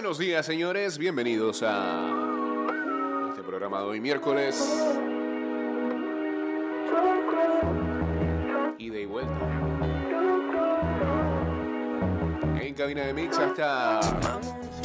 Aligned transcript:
Buenos 0.00 0.16
días, 0.16 0.46
señores. 0.46 0.96
Bienvenidos 0.96 1.60
a 1.64 2.08
este 3.30 3.42
programa 3.42 3.80
de 3.80 3.84
hoy 3.84 4.00
miércoles. 4.00 4.54
Ida 8.78 8.98
y 9.00 9.06
vuelta. 9.06 9.32
En 12.62 12.74
cabina 12.74 13.06
de 13.06 13.12
mix 13.12 13.36
hasta 13.40 13.98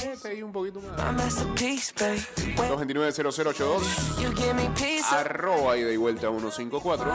7 0.04 0.36
y 0.36 0.44
un 0.44 0.52
poquito 0.52 0.82
más. 0.82 1.00
229-0082. 1.00 3.82
Arroba 5.12 5.78
ida 5.78 5.92
y 5.92 5.98
vuelta 5.98 6.30
154. 6.30 7.14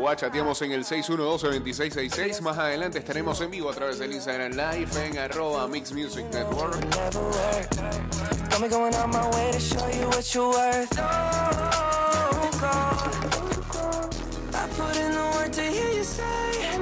O 0.00 0.14
chateamos 0.14 0.62
en 0.62 0.72
el 0.72 0.84
612-2666. 0.84 2.40
Más 2.40 2.58
adelante 2.58 2.98
estaremos 2.98 3.40
en 3.40 3.50
vivo 3.50 3.70
a 3.70 3.74
través 3.74 3.98
del 3.98 4.12
Instagram 4.12 4.52
Live 4.52 5.06
en 5.06 5.18
arroba 5.18 5.66
Mix 5.68 5.92
Music 5.92 6.24
Network. 6.32 6.76
I 13.30 13.37
put 14.78 14.96
in 14.96 15.10
the 15.10 15.26
work 15.34 15.50
to 15.50 15.62
hear 15.62 15.90
you 15.90 16.04
say. 16.04 16.78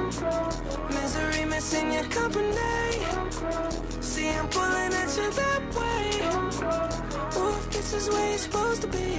Misery 0.89 1.45
missing 1.45 1.91
your 1.91 2.05
company. 2.05 2.53
See 4.01 4.29
I'm 4.29 4.47
pulling 4.49 4.93
at 5.01 5.09
you 5.17 5.29
that 5.41 5.63
way 5.77 7.16
Ooh, 7.35 7.55
this 7.71 7.93
is 7.93 8.09
where 8.09 8.29
you're 8.29 8.37
supposed 8.37 8.81
to 8.83 8.87
be 8.87 9.17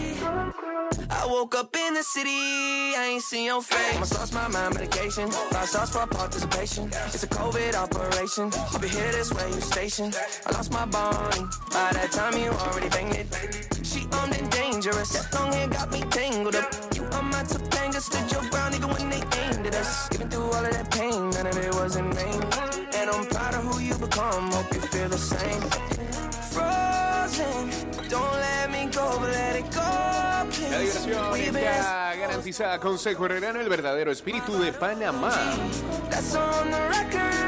I 1.11 1.27
woke 1.27 1.55
up 1.57 1.75
in 1.77 1.95
the 1.95 2.03
city, 2.03 2.31
I 2.97 3.11
ain't 3.13 3.23
seen 3.23 3.47
your 3.47 3.63
face. 3.63 3.97
I'ma 3.97 4.05
sauce 4.05 4.33
my 4.33 4.47
mind 4.49 4.75
medication, 4.75 5.31
five 5.31 5.69
sauce 5.69 5.91
for 5.91 6.07
participation. 6.07 6.91
It's 7.07 7.23
a 7.23 7.27
COVID 7.27 7.75
operation. 7.75 8.51
I'll 8.55 8.79
be 8.79 8.89
here 8.89 9.11
this 9.13 9.33
way, 9.33 9.49
you 9.49 9.61
station. 9.61 10.13
I 10.47 10.53
lost 10.53 10.73
my 10.73 10.87
body, 10.87 11.43
by 11.73 11.93
that 11.93 12.13
time 12.13 12.37
you 12.39 12.51
already 12.51 12.89
banged 12.91 13.15
it. 13.17 13.27
She 13.83 14.07
armed 14.13 14.37
and 14.37 14.51
dangerous, 14.51 15.11
that 15.11 15.35
long 15.35 15.53
hair 15.53 15.69
got 15.69 15.91
me 15.91 16.03
tangled 16.03 16.57
up. 16.57 16.73
You 16.95 17.05
are 17.05 17.23
my 17.23 17.43
Topanga, 17.43 18.01
stood 18.01 18.31
your 18.31 18.49
ground 18.51 18.75
even 18.75 18.91
when 18.91 19.11
they 19.11 19.23
aimed 19.41 19.67
at 19.67 19.75
us. 19.75 20.09
Even 20.15 20.29
through 20.29 20.45
all 20.45 20.65
of 20.65 20.73
that 20.73 20.91
pain, 20.91 21.31
none 21.31 21.47
of 21.47 21.57
it 21.57 21.75
was 21.75 21.97
in 21.97 22.13
vain. 22.13 22.43
And 22.95 23.11
I'm 23.11 23.27
proud 23.27 23.55
of 23.55 23.65
who 23.65 23.81
you 23.81 23.95
become, 23.95 24.51
hope 24.53 24.73
you 24.75 24.81
feel 24.81 25.09
the 25.09 25.19
same. 25.19 25.63
Frozen, 26.53 27.08
don't 28.09 28.33
let 28.41 28.71
me 28.71 28.87
go, 28.87 29.19
but 29.19 29.31
let 29.31 29.57
it 29.57 29.71
go. 29.75 29.81
La 29.81 30.45
diversión 30.79 31.37
está 31.37 32.15
garantizada. 32.17 32.79
Consejo 32.79 33.27
Herrerano, 33.27 33.61
el 33.61 33.69
verdadero 33.69 34.11
espíritu 34.11 34.59
de 34.59 34.73
Panamá. 34.73 35.35
That's 36.11 36.35
on 36.35 36.71
the 36.71 36.81
record, 36.89 37.48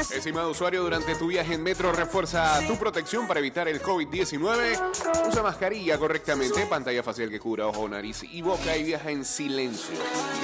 Miss 0.00 0.10
Estimado 0.12 0.50
usuario, 0.50 0.82
durante 0.82 1.14
tu 1.14 1.26
viaje 1.26 1.52
en 1.54 1.62
metro 1.62 1.92
refuerza 1.92 2.66
tu 2.66 2.78
protección 2.78 3.26
para 3.28 3.40
evitar 3.40 3.68
el 3.68 3.82
COVID-19. 3.82 5.28
Usa 5.28 5.42
mascarilla 5.42 5.98
correctamente, 5.98 6.64
pantalla 6.64 7.02
facial 7.02 7.28
que 7.28 7.38
cubra 7.38 7.66
ojo, 7.66 7.86
nariz 7.86 8.22
y 8.22 8.40
boca 8.40 8.74
y 8.78 8.84
viaja 8.84 9.10
en 9.10 9.26
silencio. 9.26 9.94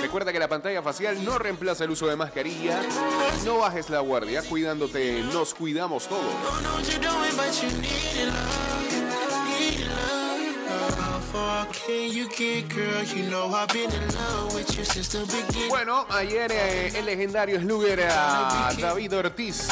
Recuerda 0.02 0.30
que 0.30 0.38
la 0.38 0.48
pantalla 0.48 0.82
facial 0.82 1.24
no 1.24 1.38
reemplaza 1.38 1.84
el 1.84 1.90
uso 1.90 2.06
de 2.06 2.16
mascarilla. 2.16 2.82
No 3.46 3.58
bajes 3.58 3.88
la 3.88 4.00
guardia, 4.00 4.42
cuidándote, 4.42 5.22
nos 5.32 5.54
cuidamos 5.54 6.06
todos. 6.06 6.34
Bueno, 15.68 16.06
ayer 16.10 16.50
eh, 16.52 16.92
el 16.96 17.06
legendario 17.06 17.60
slugger 17.60 18.08
a 18.10 18.70
David 18.78 19.16
Ortiz 19.18 19.68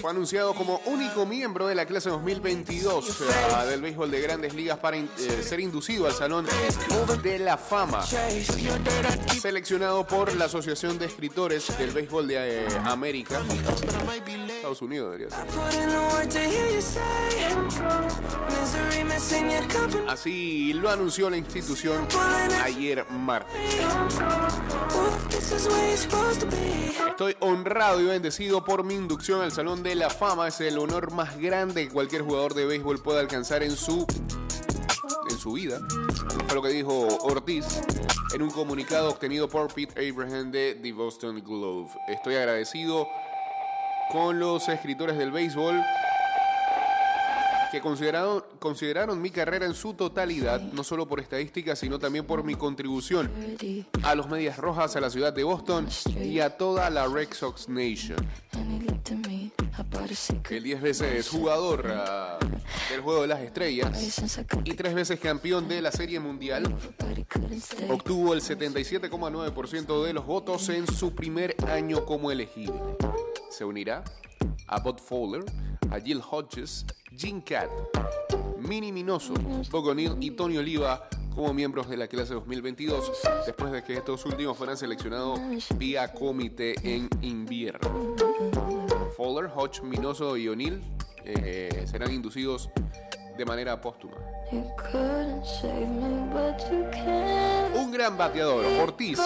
fue 0.00 0.10
anunciado 0.10 0.54
como 0.54 0.80
único 0.86 1.26
miembro 1.26 1.66
de 1.66 1.74
la 1.74 1.84
clase 1.86 2.08
2022 2.10 3.20
eh, 3.20 3.66
del 3.66 3.80
béisbol 3.82 4.10
de 4.10 4.20
grandes 4.20 4.54
ligas 4.54 4.78
para 4.78 4.96
in- 4.96 5.10
eh, 5.18 5.42
ser 5.46 5.60
inducido 5.60 6.06
al 6.06 6.14
Salón 6.14 6.46
de 7.22 7.38
la 7.38 7.56
Fama. 7.58 8.02
Seleccionado 9.40 10.06
por 10.06 10.34
la 10.36 10.46
Asociación 10.46 10.98
de 10.98 11.06
Escritores 11.06 11.76
del 11.78 11.90
Béisbol 11.90 12.26
de 12.28 12.64
eh, 12.64 12.68
América. 12.84 13.40
Estados 14.56 14.82
Unidos 14.82 15.12
debería 15.12 15.36
ser. 15.36 15.46
Así 20.08 20.72
lo 20.72 20.90
anunció 20.90 21.28
la 21.30 21.36
institución 21.36 22.06
ayer 22.62 23.04
martes. 23.10 23.54
Estoy 27.08 27.36
honrado 27.40 28.00
y 28.00 28.06
bendecido 28.06 28.64
por 28.64 28.84
mi 28.84 28.94
inducción 28.94 29.42
al 29.42 29.52
Salón 29.52 29.82
de 29.82 29.94
la 29.94 30.10
Fama. 30.10 30.48
Es 30.48 30.60
el 30.60 30.78
honor 30.78 31.12
más 31.12 31.38
grande 31.38 31.86
que 31.86 31.92
cualquier 31.92 32.22
jugador 32.22 32.54
de 32.54 32.66
béisbol 32.66 33.02
pueda 33.02 33.20
alcanzar 33.20 33.62
en 33.62 33.76
su, 33.76 34.06
en 35.30 35.38
su 35.38 35.52
vida. 35.52 35.80
Fue 36.46 36.54
lo 36.54 36.62
que 36.62 36.68
dijo 36.68 37.08
Ortiz 37.22 37.66
en 38.34 38.42
un 38.42 38.50
comunicado 38.50 39.10
obtenido 39.10 39.48
por 39.48 39.72
Pete 39.72 40.08
Abraham 40.08 40.50
de 40.50 40.78
The 40.80 40.92
Boston 40.92 41.42
Globe. 41.44 41.90
Estoy 42.08 42.36
agradecido 42.36 43.08
con 44.12 44.38
los 44.38 44.68
escritores 44.68 45.18
del 45.18 45.32
béisbol 45.32 45.82
que 47.76 47.82
consideraron, 47.82 48.42
consideraron 48.58 49.20
mi 49.20 49.30
carrera 49.30 49.66
en 49.66 49.74
su 49.74 49.92
totalidad, 49.92 50.60
no 50.60 50.82
solo 50.82 51.06
por 51.06 51.20
estadísticas, 51.20 51.78
sino 51.78 51.98
también 51.98 52.24
por 52.24 52.42
mi 52.42 52.54
contribución 52.54 53.30
a 54.02 54.14
los 54.14 54.30
Medias 54.30 54.56
Rojas, 54.56 54.96
a 54.96 55.00
la 55.00 55.10
ciudad 55.10 55.34
de 55.34 55.44
Boston 55.44 55.86
y 56.18 56.40
a 56.40 56.56
toda 56.56 56.88
la 56.88 57.06
Red 57.06 57.34
Sox 57.34 57.68
Nation. 57.68 58.16
El 60.48 60.62
10 60.62 60.80
veces 60.80 61.28
jugador 61.28 61.92
ah, 61.94 62.38
del 62.90 63.00
Juego 63.02 63.22
de 63.22 63.28
las 63.28 63.40
Estrellas 63.40 64.22
y 64.64 64.72
tres 64.72 64.94
veces 64.94 65.20
campeón 65.20 65.68
de 65.68 65.82
la 65.82 65.92
Serie 65.92 66.18
Mundial, 66.18 66.74
obtuvo 67.90 68.32
el 68.32 68.40
77,9% 68.40 70.02
de 70.02 70.12
los 70.14 70.24
votos 70.24 70.70
en 70.70 70.86
su 70.86 71.14
primer 71.14 71.54
año 71.68 72.06
como 72.06 72.30
elegible. 72.30 72.80
Se 73.50 73.66
unirá 73.66 74.02
a 74.68 74.80
Bob 74.80 75.00
Fowler, 75.00 75.44
a 75.90 76.00
Jill 76.00 76.22
Hodges, 76.30 76.84
Jim 77.16 77.40
Cat, 77.40 77.70
Minnie 78.58 78.92
Minoso, 78.92 79.34
Bob 79.70 79.86
O'Neill 79.86 80.16
y 80.20 80.30
Tony 80.32 80.58
Oliva 80.58 81.08
como 81.34 81.52
miembros 81.52 81.88
de 81.88 81.98
la 81.98 82.08
clase 82.08 82.32
2022, 82.32 83.12
después 83.44 83.70
de 83.70 83.82
que 83.84 83.94
estos 83.94 84.24
últimos 84.24 84.56
fueran 84.56 84.76
seleccionados 84.76 85.38
vía 85.76 86.12
comité 86.12 86.74
en 86.82 87.08
invierno. 87.20 88.16
Fowler, 89.16 89.50
Hodge, 89.54 89.82
Minoso 89.82 90.36
y 90.36 90.48
O'Neill 90.48 90.82
eh, 91.24 91.84
serán 91.86 92.12
inducidos 92.12 92.70
de 93.36 93.44
manera 93.44 93.80
póstuma. 93.80 94.16
Un 97.74 97.90
gran 97.92 98.16
bateador, 98.16 98.64
Ortiz, 98.80 99.18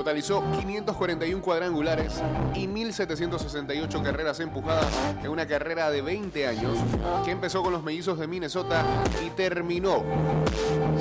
totalizó 0.00 0.42
541 0.58 1.42
cuadrangulares 1.42 2.22
y 2.54 2.66
1768 2.66 4.02
carreras 4.02 4.40
empujadas 4.40 4.86
en 5.22 5.28
una 5.28 5.46
carrera 5.46 5.90
de 5.90 6.00
20 6.00 6.46
años 6.46 6.78
que 7.22 7.30
empezó 7.30 7.62
con 7.62 7.74
los 7.74 7.82
mellizos 7.82 8.18
de 8.18 8.26
Minnesota 8.26 8.82
y 9.26 9.28
terminó 9.28 10.02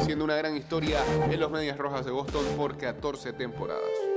siendo 0.03 0.25
una 0.25 0.35
gran 0.35 0.53
historia 0.57 0.99
en 1.31 1.39
los 1.39 1.49
Medias 1.49 1.77
Rojas 1.77 2.03
de 2.03 2.11
Boston 2.11 2.43
por 2.57 2.77
14 2.77 3.31
temporadas. 3.31 4.08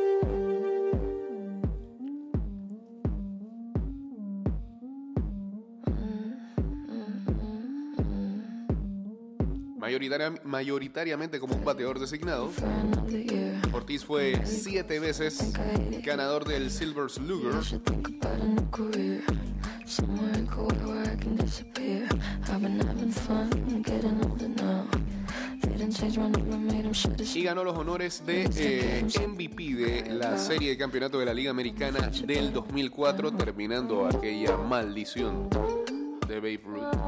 Mayoritaria- 9.98 10.40
mayoritariamente 10.44 11.38
como 11.40 11.54
un 11.54 11.64
bateador 11.64 11.98
designado. 11.98 12.50
Ortiz 13.72 14.04
fue 14.04 14.40
siete 14.44 14.98
veces 15.00 15.52
ganador 16.04 16.44
del 16.46 16.70
Silver 16.70 17.10
Slugger, 17.10 17.52
y 27.34 27.42
ganó 27.42 27.64
los 27.64 27.76
honores 27.76 28.22
de 28.26 28.48
eh, 28.56 29.04
MVP 29.28 29.74
de 29.74 30.14
la 30.14 30.36
serie 30.38 30.70
de 30.70 30.76
campeonato 30.76 31.18
de 31.18 31.26
la 31.26 31.34
Liga 31.34 31.50
Americana 31.50 32.10
del 32.26 32.52
2004, 32.52 33.32
terminando 33.32 34.06
aquella 34.06 34.56
maldición 34.56 35.48
de 36.28 36.36
Babe 36.36 36.60
Ruth. 36.64 37.01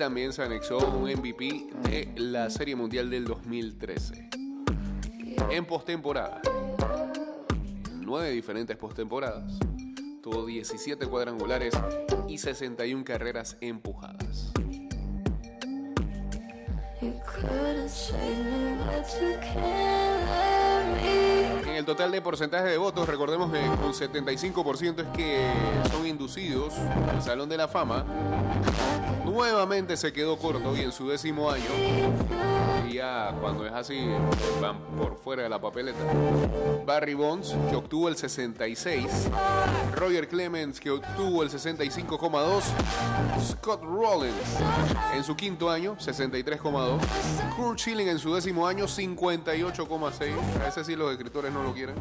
También 0.00 0.32
se 0.32 0.42
anexó 0.42 0.78
un 0.78 1.02
MVP 1.12 1.66
de 1.82 2.10
la 2.16 2.48
Serie 2.48 2.74
Mundial 2.74 3.10
del 3.10 3.26
2013. 3.26 4.30
En 5.50 5.66
postemporada, 5.66 6.40
nueve 8.00 8.30
diferentes 8.30 8.78
postemporadas, 8.78 9.58
tuvo 10.22 10.46
17 10.46 11.06
cuadrangulares 11.06 11.74
y 12.28 12.38
61 12.38 13.04
carreras 13.04 13.58
empujadas. 13.60 14.54
En 21.66 21.74
el 21.76 21.84
total 21.84 22.10
de 22.10 22.22
porcentaje 22.22 22.68
de 22.68 22.78
votos, 22.78 23.06
recordemos 23.06 23.52
que 23.52 23.60
con 23.82 23.92
75% 23.92 25.00
es 25.02 25.08
que 25.08 25.52
son 25.90 26.06
inducidos 26.06 26.72
al 26.78 27.20
Salón 27.20 27.50
de 27.50 27.58
la 27.58 27.68
Fama. 27.68 28.06
Nuevamente 29.30 29.96
se 29.96 30.12
quedó 30.12 30.36
corto 30.36 30.76
y 30.76 30.80
en 30.80 30.90
su 30.90 31.08
décimo 31.08 31.50
año, 31.52 31.62
cuando 33.40 33.66
es 33.66 33.72
así, 33.72 34.08
van 34.60 34.78
por 34.98 35.16
fuera 35.16 35.42
de 35.42 35.48
la 35.48 35.60
papeleta. 35.60 35.98
Barry 36.84 37.14
Bonds, 37.14 37.54
que 37.68 37.76
obtuvo 37.76 38.08
el 38.08 38.16
66. 38.16 39.28
Roger 39.94 40.28
Clemens, 40.28 40.80
que 40.80 40.90
obtuvo 40.90 41.42
el 41.42 41.50
65,2. 41.50 42.62
Scott 43.42 43.82
Rollins, 43.82 44.34
en 45.14 45.24
su 45.24 45.34
quinto 45.36 45.70
año, 45.70 45.96
63,2. 45.96 47.00
Kurt 47.56 47.78
Schilling, 47.78 48.08
en 48.08 48.18
su 48.18 48.34
décimo 48.34 48.66
año, 48.66 48.86
58,6. 48.86 50.34
A 50.62 50.68
ese 50.68 50.84
sí 50.84 50.96
los 50.96 51.12
escritores 51.12 51.52
no 51.52 51.62
lo 51.62 51.72
quieren. 51.72 51.96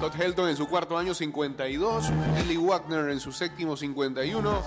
Todd 0.00 0.14
Helton 0.20 0.48
en 0.48 0.56
su 0.56 0.68
cuarto 0.68 0.96
año 0.96 1.12
52, 1.12 2.10
Billy 2.36 2.56
Wagner 2.56 3.08
en 3.08 3.18
su 3.18 3.32
séptimo 3.32 3.76
51, 3.76 4.62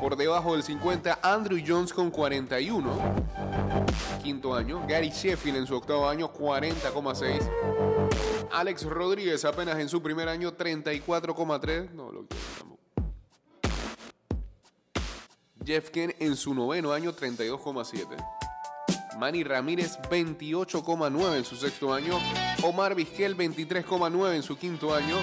por 0.00 0.16
debajo 0.16 0.54
del 0.54 0.62
50 0.62 1.18
Andrew 1.40 1.58
Jones 1.66 1.92
con 1.94 2.10
41, 2.10 3.14
quinto 4.22 4.54
año, 4.54 4.86
Gary 4.86 5.08
Sheffield 5.08 5.56
en 5.56 5.66
su 5.66 5.74
octavo 5.74 6.06
año 6.06 6.30
40,6, 6.30 7.50
Alex 8.52 8.84
Rodríguez 8.84 9.46
apenas 9.46 9.78
en 9.78 9.88
su 9.88 10.02
primer 10.02 10.28
año 10.28 10.54
34,3, 10.54 11.92
no 11.92 12.12
lo 12.12 12.26
quiero. 12.26 12.78
Jeff 15.64 15.88
Ken 15.88 16.14
en 16.18 16.36
su 16.36 16.52
noveno 16.52 16.92
año 16.92 17.14
32,7. 17.14 18.22
Manny 19.18 19.42
Ramírez 19.42 19.98
28,9 20.10 21.36
en 21.36 21.44
su 21.46 21.56
sexto 21.56 21.94
año. 21.94 22.18
Omar 22.62 22.94
Vizquel 22.94 23.34
23,9 23.34 24.34
en 24.34 24.42
su 24.42 24.58
quinto 24.58 24.94
año. 24.94 25.16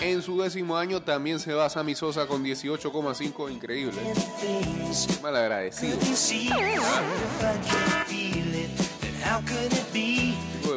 En 0.00 0.22
su 0.22 0.40
décimo 0.40 0.76
año 0.76 1.02
también 1.02 1.40
se 1.40 1.52
va 1.52 1.68
Sammy 1.68 1.94
Sosa 1.94 2.26
con 2.26 2.44
18,5. 2.44 3.50
Increíble. 3.50 3.96
Mal 5.22 5.36
agradecido. 5.36 5.98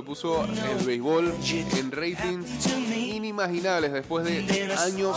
Puso 0.05 0.43
el 0.43 0.85
béisbol 0.85 1.33
en 1.77 1.91
ratings 1.91 2.67
inimaginables 2.89 3.93
después 3.93 4.25
de 4.25 4.73
años 4.73 5.15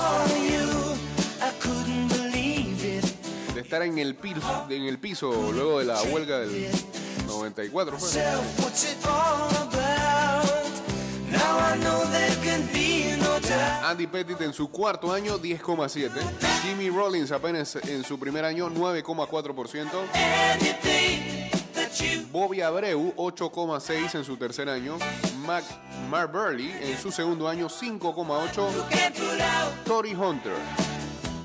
de 3.55 3.61
estar 3.61 3.83
en 3.83 3.99
el 3.99 4.15
piso, 4.15 4.67
en 4.69 4.83
el 4.83 4.99
piso 4.99 5.53
luego 5.53 5.79
de 5.79 5.85
la 5.87 6.03
huelga 6.03 6.41
del 6.41 6.71
94 7.27 7.99
fue. 7.99 8.23
Andy 13.85 14.07
Pettit 14.07 14.41
en 14.41 14.53
su 14.53 14.71
cuarto 14.71 15.13
año 15.13 15.39
10,7. 15.39 16.11
Jimmy 16.63 16.91
Rollins 16.91 17.33
apenas 17.33 17.77
en 17.77 18.05
su 18.05 18.19
primer 18.19 18.45
año 18.45 18.71
9,4%. 18.71 19.89
Bobby 22.31 22.61
Abreu 22.61 23.15
8,6 23.17 24.15
en 24.15 24.25
su 24.25 24.37
tercer 24.37 24.69
año. 24.69 24.99
Mac 25.47 25.65
Mark 26.09 26.33
en 26.59 26.99
su 26.99 27.11
segundo 27.11 27.49
año 27.49 27.69
5,8. 27.69 29.85
Tori 29.85 30.15
Hunter 30.15 30.55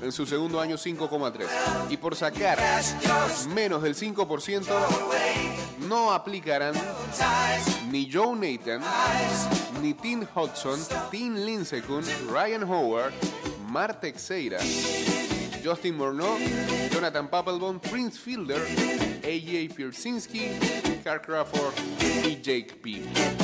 en 0.02 0.12
su 0.12 0.26
segundo 0.26 0.60
año 0.60 0.76
5,3. 0.76 1.46
Y 1.90 1.96
por 1.96 2.16
sacar 2.16 2.58
menos 3.54 3.82
del 3.82 3.94
5%, 3.94 4.66
no 5.88 6.12
aplicarán 6.12 6.74
ni 7.90 8.06
Joe 8.06 8.36
Nathan, 8.36 8.82
ni 9.82 9.94
Tim 9.94 10.26
Hudson, 10.34 10.78
Tim 11.10 11.34
Lincecum, 11.34 12.02
Ryan 12.28 12.62
Howard, 12.62 13.12
Marte 13.68 14.12
Teixeira, 14.12 14.58
Justin 15.62 15.96
Morneau, 15.96 16.38
Jonathan 16.92 17.28
Papelbon, 17.28 17.80
Prince 17.80 18.18
Fielder, 18.18 18.60
AJ 19.22 19.74
Piersinski, 19.74 20.50
Carl 21.02 21.20
Crawford 21.20 21.74
y 22.24 22.40
Jake 22.42 22.74
Peavy. 22.82 23.39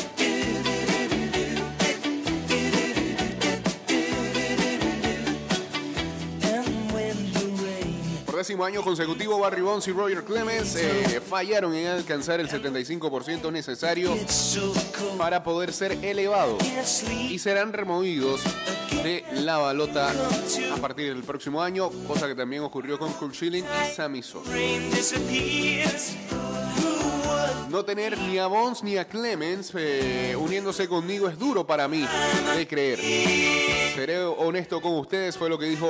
Décimo 8.46 8.64
año 8.64 8.80
consecutivo, 8.80 9.40
Barry 9.40 9.60
Bonds 9.60 9.88
y 9.88 9.90
Roger 9.90 10.22
Clemens 10.22 10.76
eh, 10.76 11.20
fallaron 11.20 11.74
en 11.74 11.88
alcanzar 11.88 12.38
el 12.38 12.48
75% 12.48 13.50
necesario 13.50 14.16
para 15.18 15.42
poder 15.42 15.72
ser 15.72 15.98
elevados 16.04 16.62
y 17.28 17.40
serán 17.40 17.72
removidos 17.72 18.42
de 19.02 19.24
la 19.32 19.58
balota 19.58 20.12
a 20.72 20.76
partir 20.76 21.12
del 21.12 21.24
próximo 21.24 21.60
año, 21.60 21.90
cosa 22.06 22.28
que 22.28 22.36
también 22.36 22.62
ocurrió 22.62 23.00
con 23.00 23.12
Kurt 23.14 23.34
Schilling 23.34 23.64
y 23.64 23.94
Sammy 23.96 24.22
Sosa. 24.22 24.52
No 27.76 27.84
tener 27.84 28.16
ni 28.16 28.38
a 28.38 28.46
Bonds 28.46 28.82
ni 28.82 28.96
a 28.96 29.06
Clemens 29.06 29.70
eh, 29.74 30.34
uniéndose 30.34 30.88
conmigo 30.88 31.28
es 31.28 31.38
duro 31.38 31.66
para 31.66 31.86
mí 31.86 32.08
de 32.56 32.66
creer. 32.66 32.98
Seré 33.94 34.24
honesto 34.24 34.80
con 34.80 34.92
ustedes, 34.92 35.36
fue 35.36 35.50
lo 35.50 35.58
que 35.58 35.66
dijo 35.66 35.86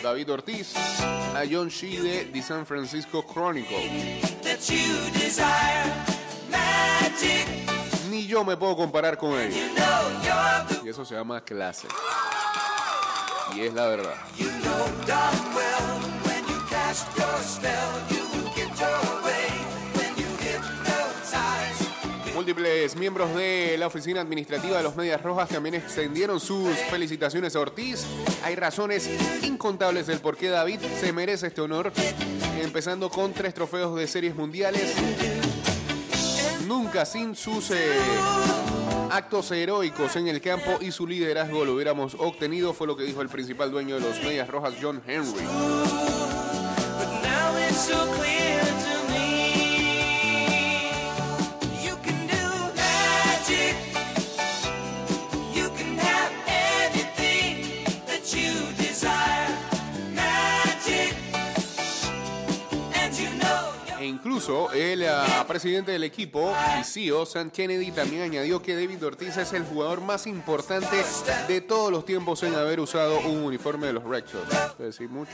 David 0.00 0.30
Ortiz 0.30 0.76
a 0.76 1.42
John 1.50 1.70
Shee 1.70 1.96
de 1.96 2.24
The 2.26 2.40
San 2.40 2.64
Francisco 2.64 3.26
Chronicle. 3.26 4.20
Ni 8.08 8.28
yo 8.28 8.44
me 8.44 8.56
puedo 8.56 8.76
comparar 8.76 9.18
con 9.18 9.36
él. 9.36 9.52
Y 10.84 10.88
eso 10.88 11.04
se 11.04 11.16
llama 11.16 11.40
clase. 11.40 11.88
Y 13.56 13.62
es 13.62 13.74
la 13.74 13.88
verdad. 13.88 14.14
Múltiples 22.44 22.94
miembros 22.96 23.34
de 23.34 23.74
la 23.78 23.86
oficina 23.86 24.20
administrativa 24.20 24.76
de 24.76 24.82
los 24.82 24.94
Medias 24.96 25.22
Rojas 25.22 25.48
también 25.48 25.76
extendieron 25.76 26.38
sus 26.38 26.76
felicitaciones 26.90 27.56
a 27.56 27.60
Ortiz. 27.60 28.04
Hay 28.42 28.54
razones 28.54 29.08
incontables 29.44 30.06
del 30.06 30.18
por 30.18 30.36
qué 30.36 30.50
David 30.50 30.80
se 31.00 31.10
merece 31.14 31.46
este 31.46 31.62
honor, 31.62 31.90
empezando 32.62 33.08
con 33.08 33.32
tres 33.32 33.54
trofeos 33.54 33.96
de 33.96 34.06
series 34.06 34.34
mundiales. 34.34 34.94
Nunca 36.66 37.06
sin 37.06 37.34
sus 37.34 37.70
eh, 37.70 37.78
actos 39.10 39.50
heroicos 39.50 40.14
en 40.16 40.28
el 40.28 40.42
campo 40.42 40.76
y 40.82 40.92
su 40.92 41.06
liderazgo 41.06 41.64
lo 41.64 41.72
hubiéramos 41.72 42.14
obtenido, 42.18 42.74
fue 42.74 42.86
lo 42.86 42.94
que 42.94 43.04
dijo 43.04 43.22
el 43.22 43.30
principal 43.30 43.70
dueño 43.70 43.94
de 43.94 44.02
los 44.02 44.22
Medias 44.22 44.50
Rojas, 44.50 44.74
John 44.82 45.00
Henry. 45.06 45.46
El 64.74 65.08
ah, 65.08 65.44
presidente 65.48 65.92
del 65.92 66.04
equipo 66.04 66.52
y 66.78 66.84
CEO, 66.84 67.24
Sam 67.24 67.50
Kennedy, 67.50 67.90
también 67.92 68.22
añadió 68.22 68.60
que 68.60 68.74
David 68.74 69.02
Ortiz 69.06 69.38
es 69.38 69.54
el 69.54 69.64
jugador 69.64 70.02
más 70.02 70.26
importante 70.26 71.02
de 71.48 71.62
todos 71.62 71.90
los 71.90 72.04
tiempos 72.04 72.42
en 72.42 72.54
haber 72.54 72.78
usado 72.78 73.20
un 73.20 73.38
uniforme 73.38 73.86
de 73.86 73.94
los 73.94 74.04
Red 74.04 74.24
Sox. 74.26 74.76
decir 74.78 75.08
mucho. 75.08 75.32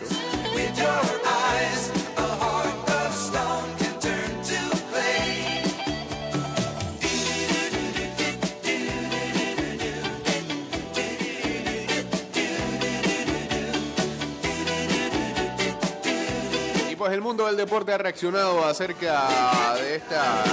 El 17.12 17.20
mundo 17.20 17.46
del 17.46 17.56
deporte 17.56 17.92
ha 17.92 17.98
reaccionado 17.98 18.64
acerca 18.64 19.74
de 19.74 19.96
esta 19.96 20.44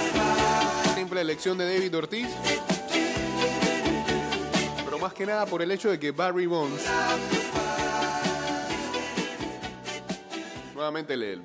simple 0.95 1.21
elección 1.21 1.57
de 1.57 1.71
David 1.71 1.97
Ortiz. 1.97 2.27
Pero 4.85 4.97
más 4.97 5.13
que 5.13 5.25
nada 5.25 5.45
por 5.45 5.61
el 5.61 5.71
hecho 5.71 5.89
de 5.91 5.99
que 5.99 6.11
Barry 6.11 6.45
Bonds 6.45 6.83
nuevamente 10.73 11.15
le 11.17 11.39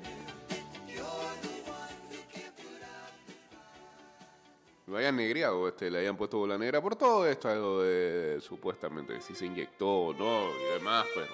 lo 4.87 4.97
hayan 4.97 5.15
negriado, 5.15 5.67
este, 5.67 5.89
le 5.89 5.99
hayan 5.99 6.15
puesto 6.17 6.37
bola 6.37 6.57
negra 6.57 6.81
por 6.81 6.95
todo 6.95 7.27
esto 7.27 7.81
de, 7.81 8.39
supuestamente 8.41 9.21
si 9.21 9.33
se 9.33 9.45
inyectó 9.45 9.87
o 9.87 10.13
no 10.13 10.49
y 10.49 10.73
demás, 10.73 11.05
pero 11.15 11.27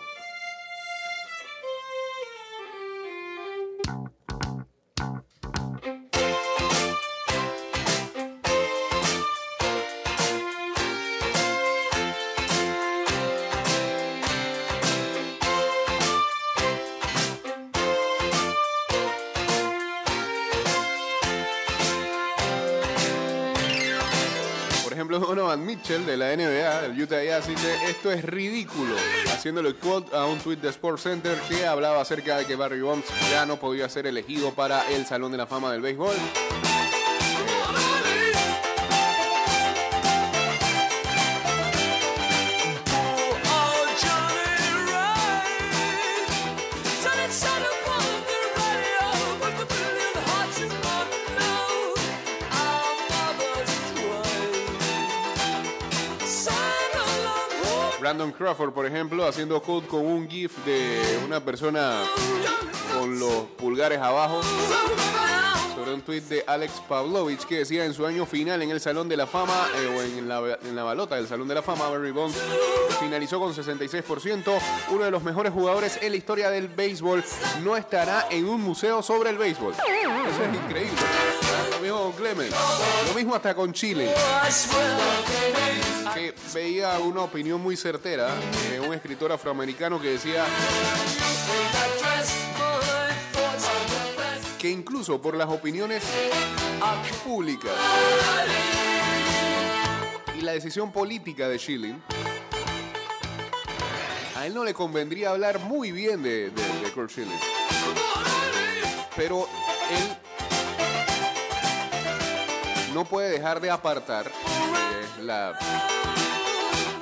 de 26.10 26.18
la 26.18 26.36
NBA, 26.36 26.82
del 26.82 27.02
Utah 27.04 27.24
Jazz, 27.24 27.48
dice, 27.48 27.76
esto 27.88 28.12
es 28.12 28.24
ridículo, 28.24 28.96
haciéndole 29.32 29.76
quote 29.76 30.16
a 30.16 30.26
un 30.26 30.40
tweet 30.40 30.58
de 30.58 30.70
Sports 30.70 31.04
Center 31.04 31.38
que 31.48 31.68
hablaba 31.68 32.02
acerca 32.02 32.38
de 32.38 32.46
que 32.46 32.56
Barry 32.56 32.82
Bonds 32.82 33.06
ya 33.30 33.46
no 33.46 33.58
podía 33.58 33.88
ser 33.90 34.08
elegido 34.08 34.52
para 34.54 34.90
el 34.90 35.06
Salón 35.06 35.32
de 35.32 35.38
la 35.38 35.46
Fama 35.46 35.72
del 35.72 35.82
Béisbol. 35.82 36.16
Brandon 58.20 58.38
Crawford, 58.38 58.74
por 58.74 58.86
ejemplo, 58.86 59.26
haciendo 59.26 59.62
code 59.62 59.88
con 59.88 60.06
un 60.06 60.28
GIF 60.28 60.52
de 60.66 61.22
una 61.26 61.40
persona 61.40 62.04
con 62.94 63.18
los 63.18 63.46
pulgares 63.58 63.98
abajo 64.00 64.42
sobre 65.74 65.94
un 65.94 66.02
tweet 66.02 66.24
de 66.24 66.44
Alex 66.46 66.82
Pavlovich 66.90 67.46
que 67.46 67.60
decía 67.60 67.86
en 67.86 67.94
su 67.94 68.06
año 68.06 68.26
final 68.26 68.62
en 68.62 68.72
el 68.72 68.82
Salón 68.82 69.08
de 69.08 69.16
la 69.16 69.26
Fama 69.26 69.68
eh, 69.74 69.88
o 69.88 70.02
en 70.02 70.28
la, 70.28 70.84
balota 70.84 71.16
del 71.16 71.30
Salón 71.30 71.48
de 71.48 71.56
la 71.56 71.62
Fama, 71.62 71.88
Barry 71.88 72.12
Bonds 72.12 72.36
finalizó 73.00 73.40
con 73.40 73.56
66%, 73.56 74.60
uno 74.90 75.06
de 75.06 75.12
los 75.12 75.24
mejores 75.24 75.54
jugadores 75.54 75.98
en 76.02 76.12
la 76.12 76.18
historia 76.18 76.50
del 76.50 76.68
béisbol, 76.68 77.24
no 77.64 77.78
estará 77.78 78.28
en 78.30 78.50
un 78.50 78.60
museo 78.60 79.02
sobre 79.02 79.30
el 79.30 79.38
béisbol. 79.38 79.72
Eso 79.72 80.44
es 80.44 80.56
increíble. 80.66 81.00
Con 82.10 82.18
Clemens, 82.18 82.56
lo 83.08 83.14
mismo 83.14 83.36
hasta 83.36 83.54
con 83.54 83.72
Chile 83.72 84.12
que 86.16 86.34
veía 86.56 86.98
una 86.98 87.22
opinión 87.22 87.62
muy 87.62 87.78
certera 87.78 88.34
de 88.72 88.80
un 88.80 88.96
escritor 88.96 89.32
afroamericano 89.32 90.02
que 90.02 90.14
decía 90.14 90.44
que 94.58 94.72
incluso 94.72 95.22
por 95.22 95.36
las 95.36 95.50
opiniones 95.50 96.02
públicas 97.24 97.74
y 100.36 100.42
la 100.42 100.54
decisión 100.54 100.92
política 100.92 101.48
de 101.48 101.60
Schilling, 101.60 102.02
a 104.36 104.48
él 104.48 104.56
no 104.56 104.64
le 104.64 104.74
convendría 104.74 105.30
hablar 105.30 105.60
muy 105.60 105.92
bien 105.92 106.24
de, 106.24 106.52
Kurt 106.96 107.12
Schilling. 107.12 107.40
Pero 109.16 109.48
él 109.92 110.29
no 112.94 113.06
puede 113.06 113.30
dejar 113.30 113.62
de 113.62 113.70
apartar 113.72 114.32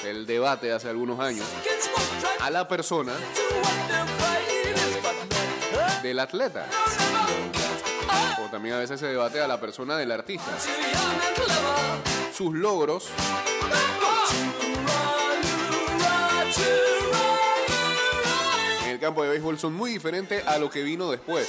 el 0.06 0.26
debate 0.26 0.72
hace 0.72 0.90
algunos 0.90 1.20
años, 1.20 1.46
a 2.40 2.50
la 2.50 2.68
persona 2.68 3.14
del 6.02 6.20
atleta. 6.20 6.68
O 8.44 8.50
también 8.50 8.76
a 8.76 8.80
veces 8.80 9.00
se 9.00 9.08
debate 9.08 9.42
a 9.42 9.48
la 9.48 9.60
persona 9.60 9.98
del 9.98 10.12
artista. 10.12 10.52
Sus 12.34 12.54
logros. 12.54 13.10
En 18.86 18.92
el 18.92 19.00
campo 19.00 19.24
de 19.24 19.30
béisbol 19.30 19.60
son 19.60 19.74
muy 19.74 19.92
diferentes 19.92 20.46
a 20.48 20.58
lo 20.58 20.70
que 20.70 20.84
vino 20.84 21.12
después. 21.12 21.48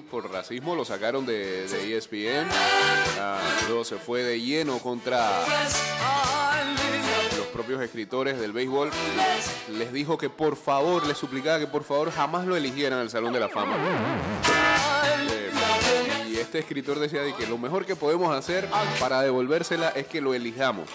Por 0.00 0.30
racismo 0.30 0.74
lo 0.74 0.84
sacaron 0.84 1.26
de, 1.26 1.64
ESPN. 1.64 2.48
Ah, 3.18 3.40
luego 3.68 3.84
se 3.84 3.96
fue 3.96 4.22
de 4.22 4.40
lleno 4.40 4.78
contra 4.78 5.44
los 7.36 7.46
propios 7.48 7.82
escritores 7.82 8.40
del 8.40 8.52
béisbol. 8.52 8.90
Les 9.76 9.92
dijo 9.92 10.16
que 10.16 10.30
por 10.30 10.56
favor, 10.56 11.06
les 11.06 11.18
suplicaba 11.18 11.58
que 11.58 11.66
por 11.66 11.84
favor 11.84 12.10
jamás 12.10 12.46
lo 12.46 12.56
eligieran 12.56 12.98
al 12.98 13.10
Salón 13.10 13.32
de 13.32 13.40
la 13.40 13.48
Fama. 13.48 13.76
Eh, 15.30 15.50
y 16.30 16.36
este 16.36 16.60
escritor 16.60 16.98
decía 16.98 17.20
que 17.36 17.46
lo 17.46 17.58
mejor 17.58 17.84
que 17.84 17.96
podemos 17.96 18.34
hacer 18.34 18.68
para 18.98 19.22
devolvérsela 19.22 19.90
es 19.90 20.06
que 20.06 20.20
lo 20.20 20.34
elijamos. 20.34 20.88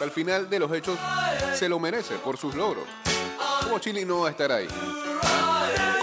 Al 0.00 0.10
final 0.12 0.48
de 0.48 0.58
los 0.60 0.72
hechos 0.72 0.98
se 1.56 1.68
lo 1.70 1.78
merece 1.78 2.16
por 2.16 2.36
sus 2.36 2.54
logros. 2.54 2.84
Como 3.62 3.78
Chile 3.78 4.04
no 4.04 4.20
va 4.20 4.28
a 4.28 4.30
estar 4.30 4.52
ahí. 4.52 4.68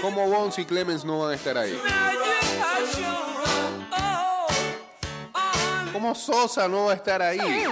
Como 0.02 0.28
Bonds 0.28 0.58
y 0.58 0.64
Clemens 0.64 1.04
no 1.04 1.20
van 1.20 1.30
a 1.30 1.34
estar 1.34 1.56
ahí. 1.56 1.80
Como 5.92 6.14
Sosa 6.14 6.66
no 6.66 6.86
va 6.86 6.92
a 6.92 6.96
estar 6.96 7.22
ahí. 7.22 7.64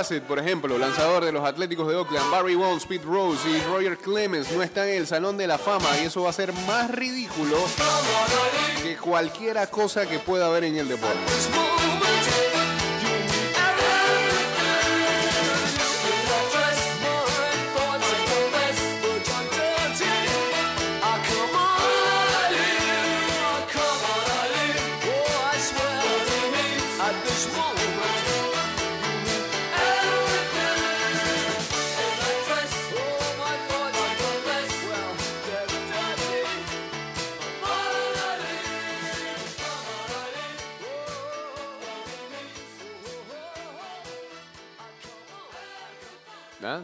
Por 0.00 0.38
ejemplo, 0.38 0.78
lanzador 0.78 1.26
de 1.26 1.30
los 1.30 1.44
Atléticos 1.44 1.86
de 1.86 1.94
Oakland, 1.94 2.30
Barry 2.30 2.54
Bonds, 2.54 2.86
Pete 2.86 3.04
Rose 3.04 3.46
y 3.50 3.60
Roger 3.70 3.98
Clemens 3.98 4.50
no 4.50 4.62
están 4.62 4.88
en 4.88 4.96
el 4.96 5.06
Salón 5.06 5.36
de 5.36 5.46
la 5.46 5.58
Fama 5.58 5.88
y 6.02 6.06
eso 6.06 6.22
va 6.22 6.30
a 6.30 6.32
ser 6.32 6.54
más 6.66 6.90
ridículo 6.90 7.58
que 8.82 8.96
cualquier 8.96 9.58
cosa 9.68 10.08
que 10.08 10.18
pueda 10.18 10.46
haber 10.46 10.64
en 10.64 10.76
el 10.76 10.88
deporte. 10.88 11.18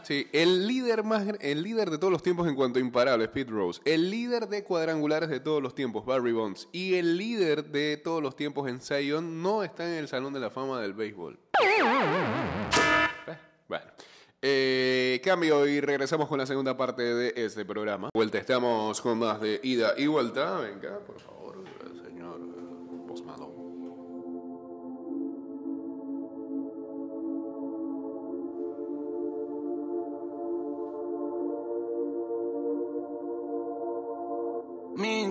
Sí, 0.05 0.27
el 0.33 0.67
líder 0.67 1.05
más 1.05 1.27
el 1.41 1.63
líder 1.63 1.91
de 1.91 1.99
todos 1.99 2.13
los 2.13 2.23
tiempos 2.23 2.49
en 2.49 2.55
cuanto 2.55 2.79
a 2.79 2.83
imparables, 2.83 3.29
Pete 3.29 3.51
Rose, 3.51 3.81
el 3.85 4.11
líder 4.11 4.49
de 4.49 4.65
cuadrangulares 4.65 5.29
de 5.29 5.41
todos 5.41 5.63
los 5.63 5.75
tiempos, 5.75 6.07
Barry 6.07 6.33
Bonds, 6.33 6.69
y 6.73 6.95
el 6.95 7.19
líder 7.19 7.67
de 7.67 7.97
todos 7.99 8.23
los 8.23 8.37
tiempos 8.37 8.69
en 8.69 8.81
Zion 8.81 9.43
no 9.43 9.63
está 9.63 9.87
en 9.87 9.99
el 9.99 10.09
Salón 10.09 10.33
de 10.33 10.41
la 10.41 10.51
Fama 10.51 10.81
del 10.81 10.95
béisbol. 10.95 11.39
Eh, 11.63 11.83
bueno. 13.69 13.87
Eh, 14.43 15.21
cambio 15.25 15.67
y 15.67 15.81
regresamos 15.81 16.29
con 16.29 16.39
la 16.39 16.47
segunda 16.47 16.77
parte 16.77 17.03
de 17.03 17.33
este 17.37 17.65
programa. 17.65 18.11
Vuelta, 18.15 18.39
estamos 18.39 19.01
con 19.01 19.19
más 19.19 19.41
de 19.41 19.61
ida 19.63 19.95
y 19.97 20.07
vuelta. 20.07 20.59
Venga, 20.59 21.01
por 21.01 21.19
favor. 21.21 21.37
Me 23.27 23.33
and 23.33 23.56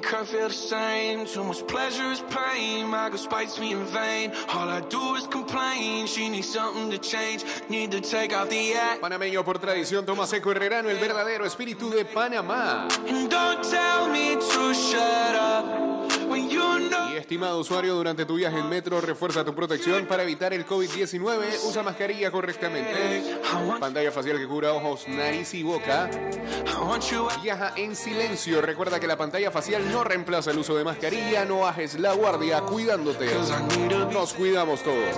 Kurt 0.06 0.28
feel 0.28 0.48
the 0.48 0.54
same. 0.54 1.26
Too 1.26 1.44
much 1.44 1.66
pleasure 1.66 2.12
is 2.12 2.22
pain. 2.30 2.88
My 2.88 3.10
girl 3.10 3.18
spites 3.18 3.60
me 3.60 3.72
in 3.72 3.84
vain. 3.86 4.32
All 4.54 4.70
I 4.70 4.82
do 4.82 5.16
is 5.16 5.26
complain. 5.26 6.06
She 6.06 6.30
needs 6.30 6.48
something 6.48 6.92
to 6.92 7.00
change. 7.00 7.44
Need 7.70 7.92
to 7.92 8.02
take 8.02 8.32
off 8.32 8.50
the 8.50 8.76
act. 8.76 9.02
Panameño 9.02 9.44
por 9.44 9.58
tradición, 9.58 10.06
Tomás 10.06 10.32
Eco 10.34 10.52
Herrerano, 10.52 10.90
el 10.90 10.98
verdadero 11.00 11.46
espíritu 11.46 11.90
de 11.90 12.06
Panamá. 12.06 12.88
And 13.08 13.30
don't 13.30 13.64
tell 13.64 14.08
me 14.10 14.36
to 14.36 14.74
shut 14.74 15.36
up. 15.36 15.95
Y 17.12 17.18
estimado 17.18 17.60
usuario, 17.60 17.96
durante 17.96 18.25
tu 18.25 18.36
viaje 18.36 18.60
en 18.60 18.70
metro, 18.70 19.00
refuerza 19.01 19.44
tu 19.46 19.56
protección 19.56 20.06
para 20.06 20.24
evitar 20.24 20.54
el 20.54 20.65
COVID-19. 20.65 21.63
Usa 21.68 21.84
mascarilla 21.84 22.32
correctamente. 22.32 23.38
Pantalla 23.80 24.12
facial 24.12 24.38
que 24.38 24.48
cubra 24.48 24.74
ojos, 24.74 25.08
nariz 25.08 25.54
y 25.54 25.63
boca. 25.63 26.10
Viaja 27.42 27.74
en 27.77 27.96
silencio. 27.96 28.62
Recuerda 28.62 29.00
que 29.00 29.08
la 29.08 29.18
pantalla 29.18 29.51
facial 29.51 29.92
no 29.92 30.04
reemplaza 30.04 30.51
el 30.51 30.60
uso 30.60 30.75
de 30.75 30.84
mascarilla. 30.84 31.46
No 31.46 31.60
bajes 31.60 32.00
la 32.00 32.13
guardia 32.13 32.62
cuidándote. 32.62 33.27
Nos 34.12 34.34
cuidamos 34.34 34.84
todos. 34.84 35.15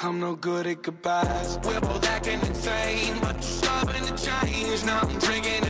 I'm 0.00 0.20
no 0.20 0.36
good 0.36 0.68
at 0.68 0.82
goodbyes. 0.82 1.58
We're 1.64 1.80
both 1.80 2.06
acting 2.06 2.38
insane, 2.46 3.18
but 3.20 3.34
you're 3.34 3.42
stubborn 3.42 4.00
to 4.04 4.14
change. 4.16 4.84
Now 4.84 5.00
I'm 5.02 5.18
drinking 5.18 5.67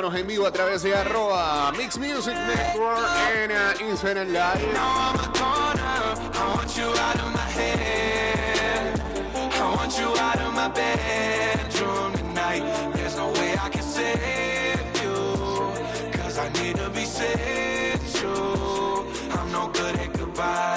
Vámonos 0.00 0.18
en 0.18 0.26
vivo 0.26 0.46
a 0.46 0.50
través 0.50 0.80
de 0.82 0.96
arroba 0.96 1.70
Mix 1.72 1.98
Music 1.98 2.32
Network 2.34 3.06
en 3.34 3.50
uh, 3.50 3.90
Instagram 3.90 4.28
Live. 4.28 4.66
I 16.38 16.48
need 16.62 16.76
to 16.76 16.88
be. 16.88 17.04
I'm 19.32 19.52
no 19.52 19.68
good 19.68 19.96
at 19.96 20.19
you 20.40 20.70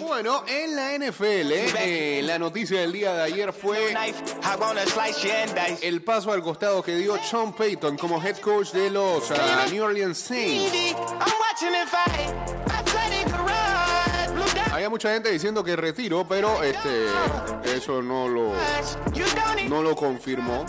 Bueno, 0.00 0.44
en 0.46 0.76
la 0.76 0.96
NFL, 0.98 1.52
eh, 1.78 2.20
la 2.22 2.38
noticia 2.38 2.80
del 2.80 2.92
día 2.92 3.14
de 3.14 3.22
ayer 3.22 3.52
fue 3.52 3.94
el 5.82 6.02
paso 6.02 6.32
al 6.32 6.42
costado 6.42 6.82
que 6.82 6.94
dio 6.96 7.16
Sean 7.22 7.52
Payton 7.52 7.96
como 7.96 8.22
head 8.22 8.36
coach 8.38 8.72
de 8.72 8.90
los 8.90 9.30
uh, 9.30 9.34
New 9.70 9.84
Orleans 9.84 10.18
Saints. 10.18 10.94
Había 14.72 14.90
mucha 14.90 15.12
gente 15.12 15.30
diciendo 15.30 15.64
que 15.64 15.76
retiro, 15.76 16.26
pero 16.28 16.62
este 16.62 17.06
eso 17.64 18.02
no 18.02 18.28
lo, 18.28 18.52
no 19.68 19.82
lo 19.82 19.96
confirmó. 19.96 20.64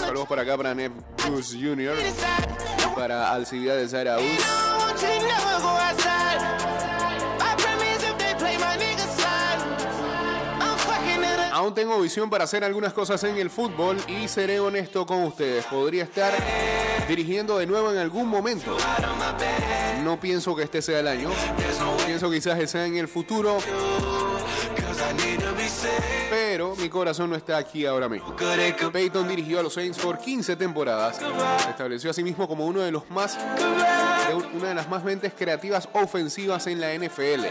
Saludos 0.00 0.28
para 0.28 0.42
acá 0.42 0.56
para 0.56 0.74
Ned 0.74 0.92
Cruz 1.16 1.52
Jr., 1.52 1.96
para 2.94 3.32
Alcibiades 3.32 3.92
Araúz. 3.94 4.40
Aún 11.64 11.72
tengo 11.72 11.98
visión 11.98 12.28
para 12.28 12.44
hacer 12.44 12.62
algunas 12.62 12.92
cosas 12.92 13.24
en 13.24 13.38
el 13.38 13.48
fútbol 13.48 13.96
y 14.06 14.28
seré 14.28 14.60
honesto 14.60 15.06
con 15.06 15.22
ustedes. 15.22 15.64
Podría 15.64 16.02
estar 16.02 16.30
dirigiendo 17.08 17.56
de 17.56 17.66
nuevo 17.66 17.90
en 17.90 17.96
algún 17.96 18.28
momento. 18.28 18.76
No 20.02 20.20
pienso 20.20 20.54
que 20.54 20.64
este 20.64 20.82
sea 20.82 21.00
el 21.00 21.08
año. 21.08 21.30
Pienso 22.04 22.30
quizás 22.30 22.58
que 22.58 22.66
sea 22.66 22.84
en 22.84 22.98
el 22.98 23.08
futuro, 23.08 23.56
pero 26.28 26.76
mi 26.76 26.90
corazón 26.90 27.30
no 27.30 27.36
está 27.36 27.56
aquí 27.56 27.86
ahora 27.86 28.10
mismo. 28.10 28.36
Peyton 28.92 29.26
dirigió 29.26 29.60
a 29.60 29.62
los 29.62 29.72
Saints 29.72 29.98
por 29.98 30.18
15 30.18 30.56
temporadas. 30.56 31.16
Se 31.16 31.70
estableció 31.70 32.10
a 32.10 32.12
sí 32.12 32.22
mismo 32.22 32.46
como 32.46 32.66
uno 32.66 32.80
de 32.80 32.92
los 32.92 33.08
más 33.08 33.38
una 34.54 34.68
de 34.68 34.74
las 34.74 34.88
más 34.90 35.02
mentes 35.02 35.32
creativas 35.32 35.88
ofensivas 35.94 36.66
en 36.66 36.80
la 36.80 36.92
NFL. 36.92 37.46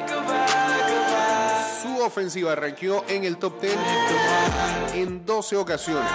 Su 1.83 2.01
ofensiva 2.01 2.55
ranqueó 2.55 3.03
en 3.09 3.25
el 3.25 3.35
top 3.35 3.59
10 3.59 3.75
en 4.93 5.25
12 5.25 5.57
ocasiones. 5.57 6.09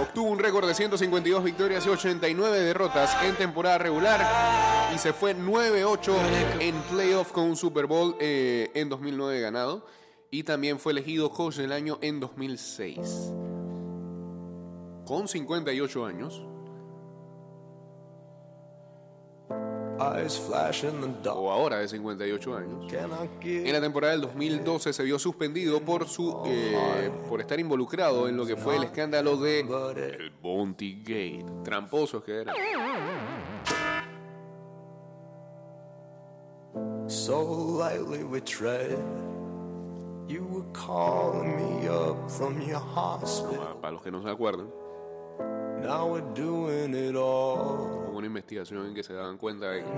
Obtuvo 0.00 0.30
un 0.30 0.38
récord 0.38 0.68
de 0.68 0.74
152 0.74 1.42
victorias 1.42 1.84
y 1.84 1.88
89 1.88 2.60
derrotas 2.60 3.20
en 3.24 3.34
temporada 3.34 3.78
regular 3.78 4.90
y 4.94 4.98
se 4.98 5.12
fue 5.12 5.36
9-8 5.36 6.12
en 6.60 6.76
playoff 6.82 7.32
con 7.32 7.46
un 7.46 7.56
Super 7.56 7.86
Bowl 7.86 8.14
eh, 8.20 8.70
en 8.74 8.88
2009 8.88 9.40
ganado 9.40 9.84
y 10.30 10.44
también 10.44 10.78
fue 10.78 10.92
elegido 10.92 11.30
coach 11.32 11.56
del 11.56 11.72
año 11.72 11.98
en 12.00 12.20
2006. 12.20 12.98
Con 15.04 15.26
58 15.26 16.06
años, 16.06 16.42
o 20.00 21.50
ahora 21.50 21.78
de 21.78 21.88
58 21.88 22.56
años, 22.56 22.92
En 23.42 23.72
la 23.72 23.80
temporada 23.80 24.12
del 24.12 24.22
2012 24.22 24.92
se 24.92 25.02
vio 25.02 25.18
suspendido 25.18 25.80
por 25.80 26.08
su 26.08 26.42
eh, 26.46 27.10
por 27.28 27.40
estar 27.40 27.60
involucrado 27.60 28.28
en 28.28 28.36
lo 28.36 28.46
que 28.46 28.56
fue 28.56 28.76
el 28.76 28.84
escándalo 28.84 29.36
de 29.36 29.60
el 29.60 30.30
Bounty 30.42 31.02
Gate, 31.02 31.46
tramposos 31.64 32.22
que 32.24 32.40
eran. 32.40 32.54
so 37.10 37.42
lightly 37.78 38.22
we 38.22 38.40
tread? 38.40 38.96
You 40.28 40.44
were 40.44 40.72
calling 40.72 41.56
me 41.56 41.88
up 41.88 42.30
from 42.30 42.60
your 42.60 42.78
hospital. 42.78 43.80
Para 43.80 43.94
los 43.94 44.02
que 44.02 44.12
no 44.12 44.22
se 44.22 44.30
acuerdan, 44.30 44.70
Now 45.82 46.06
we're 46.06 46.20
doing 46.34 46.94
it 46.94 47.16
all. 47.16 48.06
hubo 48.08 48.18
una 48.18 48.26
investigación 48.26 48.86
en 48.86 48.94
que 48.94 49.02
se 49.02 49.14
daban 49.14 49.38
cuenta 49.38 49.70
de 49.70 49.80
que 49.80 49.88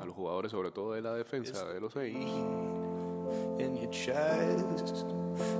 a 0.00 0.04
los 0.06 0.14
jugadores, 0.14 0.50
sobre 0.52 0.70
todo 0.70 0.92
de 0.94 1.02
la 1.02 1.12
defensa 1.14 1.64
de 1.66 1.80
los 1.80 1.92
seis, 1.92 2.14
in 3.58 3.76
your 3.80 3.90
chest. 3.90 5.04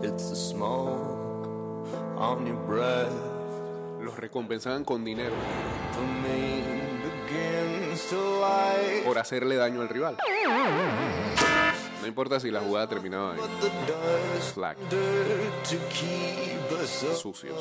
It's 0.03 0.31
the 0.31 0.37
smoke 0.37 1.89
on 2.17 2.47
your 2.47 2.57
breath. 2.67 3.11
los 4.03 4.17
recompensaban 4.19 4.85
con 4.85 5.05
dinero 5.05 5.35
The 5.93 6.01
moon 6.01 7.03
begins 7.03 8.09
to 8.09 8.17
light. 8.41 9.05
por 9.05 9.19
hacerle 9.19 9.57
daño 9.57 9.83
al 9.83 9.89
rival. 9.89 10.17
No 12.01 12.07
importa 12.07 12.41
si 12.41 12.51
la 12.51 12.61
jugada 12.61 12.89
terminaba 12.89 13.35
en 13.35 13.41
up 13.41 13.49
sucios. 17.17 17.57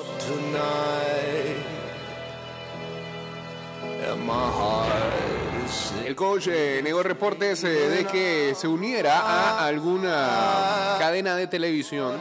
El 6.05 6.15
coach 6.15 6.47
eh, 6.47 6.81
negó 6.83 7.03
reportes 7.03 7.63
eh, 7.63 7.67
de 7.67 8.05
que 8.05 8.55
se 8.55 8.67
uniera 8.67 9.19
a 9.19 9.65
alguna 9.67 10.95
cadena 10.97 11.35
de 11.35 11.47
televisión. 11.47 12.19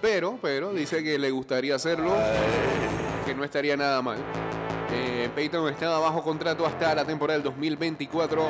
Pero, 0.00 0.38
pero, 0.40 0.72
dice 0.72 1.02
que 1.02 1.18
le 1.18 1.30
gustaría 1.30 1.74
hacerlo, 1.74 2.14
que 3.30 3.36
no 3.36 3.44
estaría 3.44 3.76
nada 3.76 4.02
mal. 4.02 4.18
Eh, 4.92 5.30
Peyton 5.34 5.68
estaba 5.68 6.00
bajo 6.00 6.22
contrato 6.22 6.66
hasta 6.66 6.94
la 6.94 7.04
temporada 7.04 7.38
del 7.38 7.44
2024. 7.44 8.48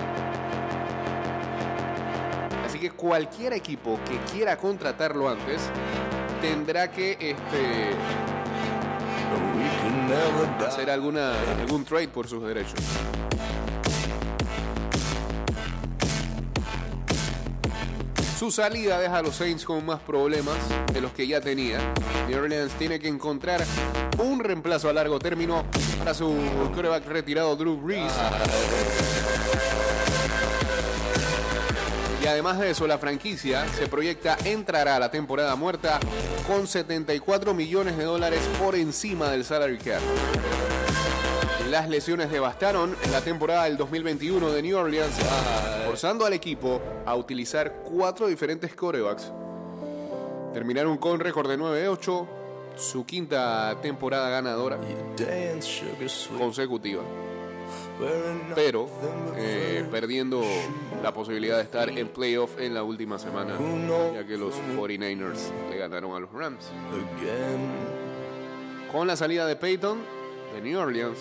Así 2.64 2.78
que 2.78 2.90
cualquier 2.90 3.52
equipo 3.52 3.98
que 4.08 4.16
quiera 4.32 4.56
contratarlo 4.56 5.28
antes 5.28 5.68
tendrá 6.40 6.90
que 6.90 7.12
este, 7.20 7.90
hacer 10.66 10.88
alguna, 10.88 11.32
algún 11.60 11.84
trade 11.84 12.08
por 12.08 12.26
sus 12.26 12.42
derechos. 12.42 12.80
Su 18.38 18.50
salida 18.50 18.98
deja 18.98 19.18
a 19.18 19.22
los 19.22 19.36
Saints 19.36 19.66
con 19.66 19.84
más 19.84 20.00
problemas 20.00 20.56
de 20.94 21.02
los 21.02 21.12
que 21.12 21.26
ya 21.26 21.42
tenía. 21.42 21.78
New 22.26 22.38
Orleans 22.38 22.72
tiene 22.78 22.98
que 22.98 23.06
encontrar 23.06 23.60
un 24.20 24.40
reemplazo 24.40 24.88
a 24.88 24.92
largo 24.92 25.18
término 25.18 25.64
para 25.98 26.14
su 26.14 26.35
quarterback 26.72 27.06
retirado 27.06 27.56
Drew 27.56 27.76
Brees. 27.76 28.12
Y 32.22 32.26
además 32.26 32.59
de 32.59 32.70
eso, 32.70 32.87
la 32.87 32.98
franquicia 32.98 33.66
se 33.68 33.87
proyecta 33.87 34.37
entrará 34.44 34.96
a 34.96 34.98
la 34.98 35.11
temporada 35.11 35.56
muerta 35.56 35.98
con 36.46 36.66
74 36.66 37.54
millones 37.54 37.96
de 37.96 38.04
dólares 38.04 38.40
por 38.62 38.74
encima 38.74 39.30
del 39.30 39.44
salary 39.44 39.78
cap. 39.78 40.00
Las 41.70 41.88
lesiones 41.88 42.30
devastaron 42.30 42.96
la 43.12 43.20
temporada 43.20 43.64
del 43.64 43.76
2021 43.76 44.50
de 44.50 44.62
New 44.62 44.76
Orleans, 44.76 45.14
forzando 45.87 46.26
al 46.26 46.33
equipo 46.33 46.83
a 47.06 47.14
utilizar 47.14 47.83
cuatro 47.85 48.26
diferentes 48.26 48.74
corebacks. 48.74 49.30
Terminaron 50.52 50.98
con 50.98 51.20
récord 51.20 51.48
de 51.48 51.56
9-8, 51.56 52.39
su 52.76 53.04
quinta 53.04 53.76
temporada 53.83 54.30
ganadora 54.30 54.78
consecutiva, 56.38 57.02
pero 58.54 58.88
eh, 59.37 59.85
perdiendo 59.90 60.42
la 61.02 61.12
posibilidad 61.12 61.56
de 61.56 61.62
estar 61.62 61.90
en 61.90 62.09
playoff 62.09 62.59
en 62.59 62.74
la 62.74 62.83
última 62.83 63.18
semana, 63.18 63.54
ya 64.14 64.26
que 64.26 64.37
los 64.37 64.54
49ers 64.76 65.50
le 65.70 65.76
ganaron 65.76 66.14
a 66.14 66.20
los 66.20 66.33
Rams. 66.33 66.70
Con 68.90 69.06
la 69.06 69.16
salida 69.16 69.46
de 69.46 69.56
Peyton 69.56 69.98
de 70.54 70.61
New 70.62 70.78
Orleans, 70.78 71.18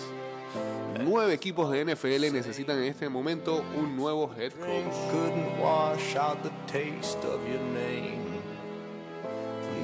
nueve 1.04 1.34
equipos 1.34 1.70
de 1.70 1.84
NFL 1.84 2.32
necesitan 2.32 2.78
en 2.78 2.84
este 2.84 3.08
momento 3.08 3.64
un 3.76 3.96
nuevo 3.96 4.30
head 4.36 4.52
coach. 4.52 4.92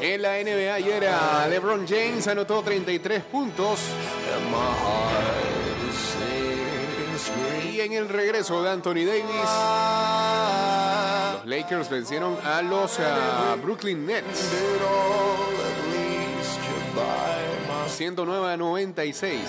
En 0.00 0.22
la 0.22 0.38
NBA 0.38 0.74
ayer 0.74 1.08
LeBron 1.50 1.86
James 1.86 2.26
anotó 2.28 2.62
33 2.62 3.22
puntos. 3.24 3.80
Y 7.70 7.80
en 7.80 7.92
el 7.92 8.08
regreso 8.08 8.62
de 8.62 8.70
Anthony 8.70 9.04
Davis, 9.04 9.24
los 11.36 11.46
Lakers 11.46 11.90
vencieron 11.90 12.36
a 12.44 12.62
los 12.62 12.98
Brooklyn 13.62 14.06
Nets. 14.06 14.50
109 17.88 18.52
a 18.52 18.56
96. 18.56 19.40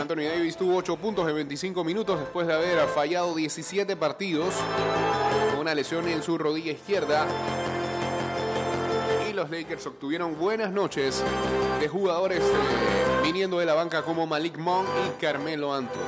Anthony 0.00 0.22
Davis 0.22 0.56
tuvo 0.56 0.76
8 0.76 0.96
puntos 0.96 1.28
en 1.28 1.34
25 1.34 1.84
minutos 1.84 2.18
después 2.18 2.46
de 2.46 2.54
haber 2.54 2.86
fallado 2.88 3.34
17 3.34 3.96
partidos 3.96 4.54
con 5.50 5.60
una 5.60 5.74
lesión 5.74 6.08
en 6.08 6.22
su 6.22 6.38
rodilla 6.38 6.72
izquierda. 6.72 7.26
Y 9.38 9.40
los 9.40 9.50
Lakers 9.50 9.86
obtuvieron 9.86 10.36
buenas 10.36 10.72
noches 10.72 11.22
de 11.78 11.86
jugadores 11.86 12.40
eh, 12.40 13.20
viniendo 13.22 13.60
de 13.60 13.66
la 13.66 13.74
banca 13.74 14.02
como 14.02 14.26
Malik 14.26 14.58
Monk 14.58 14.88
y 15.06 15.20
Carmelo 15.20 15.72
Anthony. 15.72 16.00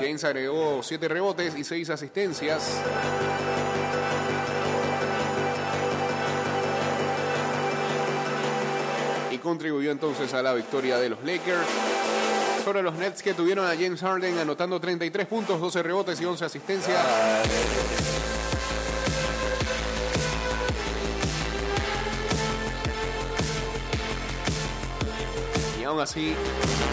James 0.00 0.22
agregó 0.22 0.84
7 0.84 1.08
rebotes 1.08 1.58
y 1.58 1.64
6 1.64 1.90
asistencias. 1.90 2.80
contribuyó 9.42 9.90
entonces 9.90 10.32
a 10.34 10.42
la 10.42 10.54
victoria 10.54 10.98
de 10.98 11.08
los 11.08 11.18
Lakers. 11.24 11.66
Sobre 12.64 12.80
los 12.80 12.94
Nets 12.94 13.24
que 13.24 13.34
tuvieron 13.34 13.66
a 13.66 13.70
James 13.70 14.00
Harden 14.00 14.38
anotando 14.38 14.80
33 14.80 15.26
puntos, 15.26 15.60
12 15.60 15.82
rebotes 15.82 16.20
y 16.20 16.24
11 16.24 16.44
asistencias. 16.44 17.00
Aún 25.92 26.00
así 26.00 26.34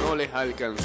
no 0.06 0.16
les 0.16 0.34
alcanzó. 0.34 0.84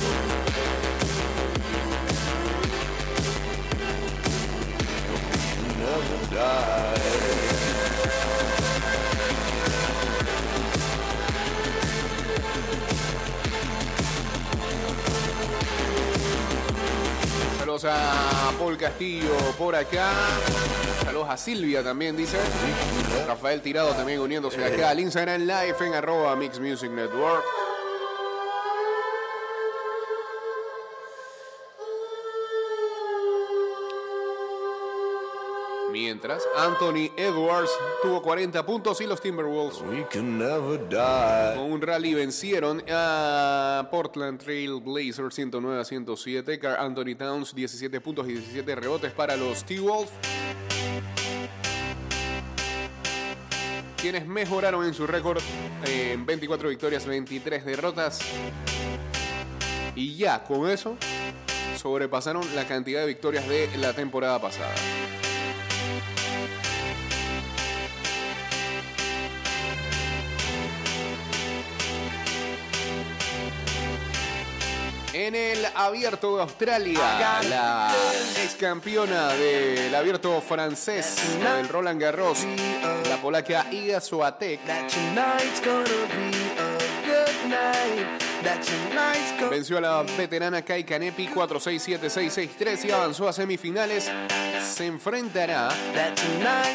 Saludos 17.58 17.84
a 17.86 18.52
Paul 18.58 18.76
Castillo 18.78 19.36
por 19.58 19.74
acá. 19.74 20.12
Saludos 21.04 21.28
a 21.30 21.36
Silvia 21.36 21.82
también, 21.82 22.16
dice. 22.16 22.38
Rafael 23.26 23.60
Tirado 23.60 23.92
también 23.94 24.20
uniéndose 24.20 24.64
acá 24.64 24.90
al 24.90 25.00
Instagram 25.00 25.40
Live 25.40 25.76
en 25.80 25.94
arroba 25.94 26.36
Mix 26.36 26.60
Music 26.60 26.90
Network. 26.90 27.44
Mientras, 35.94 36.42
Anthony 36.56 37.12
Edwards 37.16 37.70
tuvo 38.02 38.20
40 38.20 38.66
puntos 38.66 39.00
y 39.00 39.06
los 39.06 39.20
Timberwolves 39.20 39.78
con 39.78 41.70
un 41.70 41.80
rally 41.80 42.14
vencieron 42.14 42.82
a 42.90 43.86
Portland 43.92 44.42
Trail 44.42 44.80
Blazers 44.80 45.36
109 45.36 45.80
a 45.80 45.84
107. 45.84 46.60
Anthony 46.80 47.14
Towns 47.16 47.54
17 47.54 48.00
puntos 48.00 48.26
y 48.26 48.32
17 48.32 48.74
rebotes 48.74 49.12
para 49.12 49.36
los 49.36 49.62
T-Wolves. 49.62 50.10
Quienes 53.96 54.26
mejoraron 54.26 54.84
en 54.84 54.94
su 54.94 55.06
récord 55.06 55.40
en 55.86 56.26
24 56.26 56.70
victorias, 56.70 57.06
23 57.06 57.64
derrotas. 57.64 58.18
Y 59.94 60.16
ya 60.16 60.42
con 60.42 60.68
eso 60.68 60.96
sobrepasaron 61.76 62.42
la 62.56 62.66
cantidad 62.66 63.02
de 63.02 63.06
victorias 63.06 63.48
de 63.48 63.70
la 63.78 63.92
temporada 63.92 64.40
pasada. 64.40 64.74
En 75.26 75.34
el 75.34 75.66
Abierto 75.74 76.36
de 76.36 76.42
Australia. 76.42 77.42
La 77.48 77.94
ex 78.42 78.54
campeona 78.54 79.28
del 79.28 79.94
Abierto 79.94 80.40
francés, 80.40 81.16
el 81.58 81.68
Roland 81.68 82.00
Garros, 82.00 82.40
la 83.08 83.16
polaca 83.16 83.66
Iga 83.70 84.00
Swiatek. 84.00 84.60
Venció 89.50 89.78
a 89.78 89.80
la 89.80 90.02
veterana 90.02 90.62
Kai 90.62 90.84
Kanepi 90.84 91.28
4-6-7-6-6-3 91.28 92.84
y 92.84 92.90
avanzó 92.90 93.28
a 93.28 93.32
semifinales. 93.32 94.10
Se 94.74 94.86
enfrentará 94.86 95.70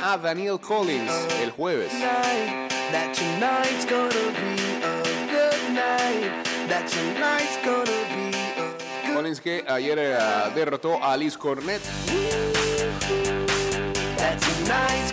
a 0.03 0.17
Daniel 0.17 0.59
Collins 0.59 1.11
el 1.41 1.51
jueves. 1.51 1.91
Que 9.19 9.65
ayer 9.67 9.99
eh, 9.99 10.17
derrotó 10.55 11.03
a 11.03 11.11
Alice 11.11 11.37
Cornet. 11.37 11.81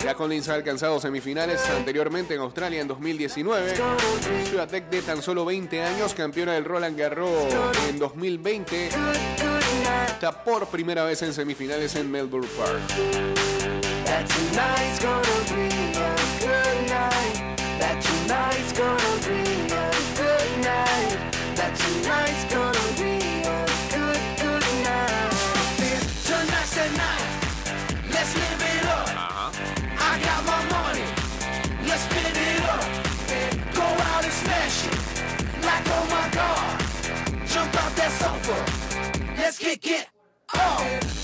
Ya 0.01 0.13
Collins 0.13 0.47
ha 0.47 0.53
alcanzado 0.53 0.97
semifinales 1.01 1.61
anteriormente 1.69 2.33
en 2.33 2.39
Australia 2.39 2.79
en 2.79 2.87
2019. 2.87 3.75
Ciudad 4.45 4.69
Tech 4.69 4.89
de 4.89 5.01
tan 5.01 5.21
solo 5.21 5.43
20 5.43 5.83
años, 5.83 6.13
campeona 6.13 6.53
del 6.53 6.63
Roland 6.63 6.97
Garros 6.97 7.53
en 7.89 7.99
2020. 7.99 8.91
Está 10.07 10.41
por 10.41 10.67
primera 10.67 11.03
vez 11.03 11.21
en 11.23 11.33
semifinales 11.33 11.97
en 11.97 12.09
Melbourne 12.09 12.47
Park. 12.57 12.79
Kick 39.67 39.91
it. 39.91 40.07
I 40.53 41.16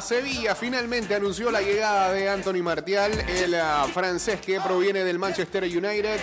Sevilla 0.00 0.54
finalmente 0.54 1.14
anunció 1.14 1.50
la 1.50 1.60
llegada 1.60 2.12
de 2.12 2.28
Anthony 2.28 2.62
Martial, 2.62 3.12
el 3.12 3.54
uh, 3.54 3.88
francés 3.88 4.40
que 4.40 4.60
proviene 4.60 5.04
del 5.04 5.18
Manchester 5.18 5.64
United. 5.64 6.18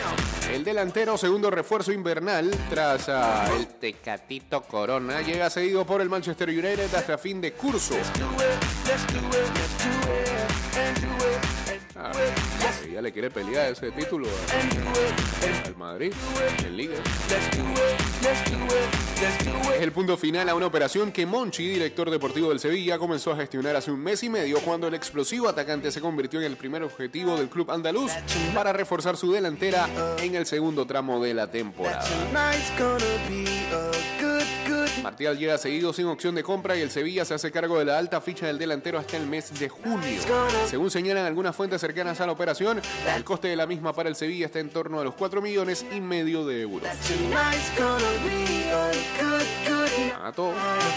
El 0.51 0.63
delantero, 0.63 1.17
segundo 1.17 1.49
refuerzo 1.49 1.91
invernal 1.91 2.51
tras 2.69 3.07
uh, 3.07 3.55
el 3.57 3.67
Tecatito 3.67 4.61
Corona, 4.63 5.21
llega 5.21 5.49
cedido 5.49 5.85
por 5.85 6.01
el 6.01 6.09
Manchester 6.09 6.49
United 6.49 6.93
hasta 6.93 7.17
fin 7.17 7.41
de 7.41 7.53
curso. 7.53 7.95
Ah, 11.95 12.11
ella 12.87 13.01
le 13.01 13.11
quiere 13.11 13.29
pelear 13.29 13.71
ese 13.71 13.91
título 13.91 14.27
al 15.65 15.75
Madrid 15.75 16.11
en 16.65 16.75
Liga. 16.75 16.95
Es 19.75 19.81
el 19.81 19.91
punto 19.91 20.17
final 20.17 20.49
a 20.49 20.55
una 20.55 20.65
operación 20.65 21.11
que 21.11 21.25
Monchi, 21.27 21.67
director 21.67 22.09
deportivo 22.09 22.49
del 22.49 22.59
Sevilla, 22.59 22.97
comenzó 22.97 23.31
a 23.31 23.35
gestionar 23.35 23.75
hace 23.75 23.91
un 23.91 23.99
mes 23.99 24.23
y 24.23 24.29
medio 24.29 24.59
cuando 24.61 24.87
el 24.87 24.95
explosivo 24.95 25.47
atacante 25.47 25.91
se 25.91 26.01
convirtió 26.01 26.39
en 26.39 26.47
el 26.47 26.57
primer 26.57 26.81
objetivo 26.81 27.37
del 27.37 27.49
club 27.49 27.69
andaluz 27.69 28.11
para 28.55 28.73
reforzar 28.73 29.15
su 29.15 29.31
delantera 29.31 29.87
en 30.19 30.33
el 30.33 30.47
segundo 30.47 30.87
tramo 30.87 31.23
de 31.23 31.33
la 31.35 31.51
temporada. 31.51 32.03
Martial 35.03 35.37
llega 35.37 35.57
seguido 35.57 35.91
sin 35.91 36.05
opción 36.07 36.33
de 36.33 36.43
compra 36.43 36.77
y 36.77 36.81
el 36.81 36.89
Sevilla 36.89 37.25
se 37.25 37.33
hace 37.33 37.51
cargo 37.51 37.77
de 37.77 37.83
la 37.83 37.97
alta 37.97 38.21
ficha 38.21 38.47
del 38.47 38.57
delantero 38.57 38.97
hasta 38.97 39.17
el 39.17 39.27
mes 39.27 39.59
de 39.59 39.67
junio. 39.67 39.99
Según 40.69 40.89
señalan 40.89 41.25
algunas 41.25 41.53
fuentes 41.53 41.81
cercanas 41.81 42.21
a 42.21 42.25
la 42.25 42.31
operación, 42.31 42.81
el 43.13 43.23
coste 43.25 43.49
de 43.49 43.57
la 43.57 43.67
misma 43.67 43.91
para 43.91 44.07
el 44.07 44.15
Sevilla 44.15 44.45
está 44.45 44.59
en 44.59 44.69
torno 44.69 45.01
a 45.01 45.03
los 45.03 45.13
4 45.15 45.41
millones 45.41 45.85
y 45.91 45.99
medio 45.99 46.45
de 46.45 46.61
euros. 46.61 46.87
A 50.23 50.31
todo. 50.31 50.53
My. 50.53 50.93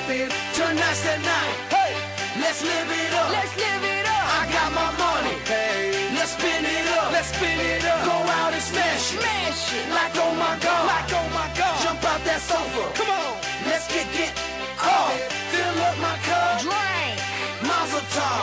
Like 9.89 10.15
my 10.39 10.57
god. 11.57 11.83
Jump 11.83 12.05
out. 12.05 13.46
Let's 13.89 13.95
get 13.95 14.13
get 14.19 14.33
off. 14.83 15.13
Fill 15.53 15.83
up 15.83 15.97
my 15.99 16.17
cup. 16.27 16.61
Drink. 16.61 17.21
Mazel 17.63 18.01
tov. 18.15 18.43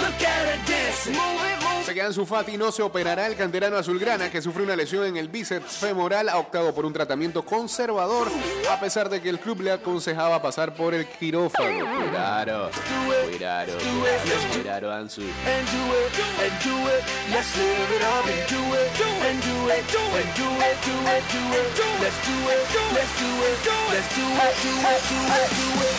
Look 0.00 0.22
at 0.22 0.46
her 0.48 0.66
dancing. 0.66 1.14
Move 1.14 1.42
it, 1.42 1.63
move 1.94 1.94
Se 1.94 2.00
queda 2.00 2.08
en 2.08 2.12
su 2.12 2.26
Fati 2.26 2.56
no 2.56 2.72
se 2.72 2.82
operará 2.82 3.28
el 3.28 3.36
canterano 3.36 3.76
azulgrana 3.76 4.28
que 4.28 4.42
sufre 4.42 4.64
una 4.64 4.74
lesión 4.74 5.04
en 5.04 5.16
el 5.16 5.28
bíceps 5.28 5.76
femoral. 5.76 6.28
Ha 6.28 6.38
optado 6.38 6.74
por 6.74 6.84
un 6.84 6.92
tratamiento 6.92 7.44
conservador 7.44 8.26
a 8.68 8.80
pesar 8.80 9.08
de 9.08 9.22
que 9.22 9.28
el 9.28 9.38
club 9.38 9.60
le 9.60 9.70
aconsejaba 9.70 10.42
pasar 10.42 10.74
por 10.74 10.92
el 10.92 11.06
quirófano. 11.06 11.86
Ansu. 14.90 15.22
Here 15.22 15.84
we 15.84 16.08
come, 16.16 16.34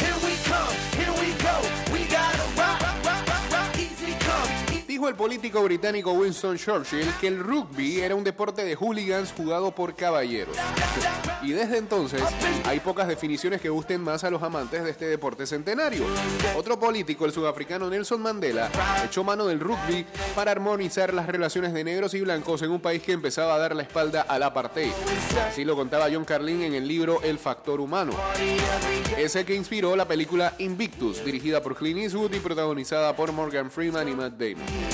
here 0.05 0.35
Dijo 4.95 5.10
el 5.10 5.15
político 5.15 5.62
británico 5.62 6.13
Winston 6.13 6.58
Churchill 6.58 7.05
que 7.19 7.27
el 7.27 7.39
rugby 7.39 7.99
era 7.99 8.15
un 8.15 8.23
deporte 8.23 8.63
de 8.63 8.77
hooligans 8.77 9.34
jugado 9.34 9.75
por 9.75 9.93
caballeros. 9.93 10.55
Y 11.43 11.51
desde 11.51 11.79
entonces 11.79 12.23
hay 12.63 12.79
pocas 12.79 13.10
definiciones 13.10 13.60
que 13.60 13.67
gusten 13.67 14.01
más 14.01 14.23
a 14.23 14.29
los 14.29 14.41
amantes 14.41 14.86
de 14.86 14.91
este 14.91 15.05
deporte 15.05 15.45
centenario. 15.45 16.05
Otro 16.55 16.79
político, 16.79 17.25
el 17.25 17.34
sudafricano 17.34 17.89
Nelson 17.89 18.21
Mandela, 18.21 18.71
echó 19.03 19.25
mano 19.25 19.47
del 19.47 19.60
rugby 19.60 20.05
para 20.34 20.51
armonizar 20.51 21.13
las 21.13 21.27
relaciones 21.27 21.73
de 21.73 21.84
negros 21.84 22.13
y 22.13 22.21
blancos 22.21 22.62
en 22.62 22.71
un 22.71 22.79
país 22.79 23.03
que 23.03 23.12
empezaba 23.12 23.55
a 23.55 23.60
dar 23.60 23.75
la 23.75 23.84
espalda 23.84 24.21
al 24.21 24.43
apartheid. 24.43 24.93
Así 25.45 25.65
lo 25.65 25.75
contaba 25.75 26.08
John 26.10 26.23
Carlin 26.23 26.62
en 26.62 26.73
el 26.73 26.88
libro 26.88 27.19
El 27.21 27.38
Factor 27.38 27.81
Humano. 27.81 28.13
Ese 29.17 29.43
que 29.43 29.55
inspiró 29.55 29.93
la 29.97 30.08
película 30.08 30.53
Invictus, 30.60 31.23
dirigida 31.25 31.62
por 31.62 31.75
Clint 31.75 31.99
Eastwood 31.99 32.34
y 32.34 32.39
protagonizada 32.39 33.13
por 33.13 33.34
Morgan 33.34 33.69
Freeman 33.69 34.08
y 34.08 34.13
Matt 34.13 34.34
Damon. 34.38 34.85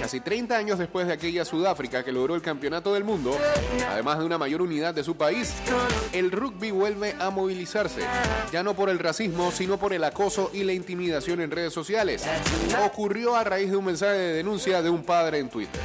Casi 0.00 0.20
30 0.20 0.56
años 0.56 0.78
después 0.78 1.06
de 1.06 1.14
aquella 1.14 1.44
Sudáfrica 1.44 2.04
que 2.04 2.12
logró 2.12 2.34
el 2.34 2.42
campeonato 2.42 2.92
del 2.92 3.04
mundo, 3.04 3.36
además 3.88 4.18
de 4.18 4.24
una 4.26 4.36
mayor 4.36 4.60
unidad 4.60 4.92
de 4.94 5.02
su 5.02 5.16
país, 5.16 5.54
el 6.12 6.30
rugby 6.30 6.70
vuelve 6.70 7.16
a 7.18 7.30
movilizarse, 7.30 8.02
ya 8.52 8.62
no 8.62 8.74
por 8.74 8.90
el 8.90 8.98
racismo, 8.98 9.50
sino 9.50 9.78
por 9.78 9.94
el 9.94 10.04
acoso 10.04 10.50
y 10.52 10.64
la 10.64 10.74
intimidación 10.74 11.40
en 11.40 11.50
redes 11.50 11.72
sociales. 11.72 12.24
Ocurrió 12.84 13.34
a 13.34 13.44
raíz 13.44 13.70
de 13.70 13.76
un 13.76 13.86
mensaje 13.86 14.18
de 14.18 14.32
denuncia 14.34 14.82
de 14.82 14.90
un 14.90 15.04
padre 15.04 15.38
en 15.38 15.48
Twitter. 15.48 15.80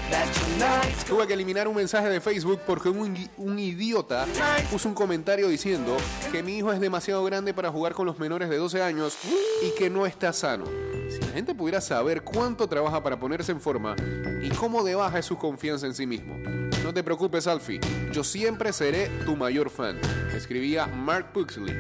Tuve 1.08 1.26
que 1.26 1.34
eliminar 1.34 1.68
un 1.68 1.76
mensaje 1.76 2.10
de 2.10 2.20
Facebook 2.20 2.60
porque 2.68 2.90
un, 2.90 3.30
un 3.38 3.60
idiota 3.60 4.26
puso 4.70 4.90
un 4.90 4.96
comentario 4.96 5.48
diciendo 5.48 5.96
que 6.32 6.44
mi 6.44 6.58
hijo 6.58 6.74
es 6.74 6.82
demasiado 6.82 7.24
grande 7.24 7.54
para 7.54 7.72
jugar 7.72 7.94
con 7.94 8.06
los 8.06 8.20
menores 8.20 8.50
de 8.50 8.58
12 8.58 8.82
años 8.82 9.18
y 9.64 9.72
que 9.78 9.90
no 9.90 10.06
está 10.06 10.34
sano. 10.34 10.88
Si 11.10 11.19
la 11.19 11.28
gente 11.28 11.56
pudiera 11.56 11.82
saber 11.82 12.22
cuánto 12.22 12.67
trabaja 12.67 13.02
para 13.02 13.19
ponerse 13.19 13.52
en 13.52 13.60
forma 13.60 13.95
y 14.41 14.50
cómo 14.50 14.84
de 14.84 14.95
baja 14.95 15.19
es 15.19 15.26
su 15.26 15.38
confianza 15.38 15.88
en 15.88 15.93
sí 15.93 16.06
mismo. 16.06 16.38
No 16.84 16.93
te 16.93 17.04
preocupes, 17.04 17.48
Alfie. 17.48 17.80
Yo 18.12 18.24
siempre 18.24 18.72
seré 18.74 19.10
tu 19.26 19.36
mayor 19.36 19.69
fan. 19.69 20.00
Escribía 20.36 20.88
Mark 20.88 21.34
Puxley. 21.34 21.74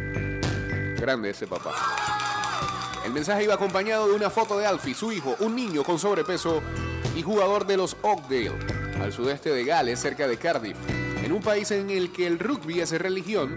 Grande 0.99 1.29
ese 1.29 1.47
papá. 1.47 1.73
El 3.05 3.13
mensaje 3.13 3.43
iba 3.43 3.53
acompañado 3.53 4.07
de 4.07 4.13
una 4.13 4.29
foto 4.29 4.57
de 4.57 4.65
Alfie, 4.65 4.93
su 4.93 5.11
hijo, 5.11 5.35
un 5.39 5.55
niño 5.55 5.83
con 5.83 5.97
sobrepeso 5.97 6.61
y 7.15 7.21
jugador 7.21 7.65
de 7.65 7.77
los 7.77 7.95
Oakdale, 8.01 8.51
al 9.01 9.13
sudeste 9.13 9.51
de 9.51 9.63
Gales, 9.63 9.99
cerca 9.99 10.27
de 10.27 10.37
Cardiff. 10.37 10.77
En 11.29 11.35
un 11.35 11.43
país 11.43 11.69
en 11.69 11.91
el 11.91 12.11
que 12.11 12.25
el 12.25 12.39
rugby 12.39 12.79
es 12.79 12.89
religión, 12.89 13.53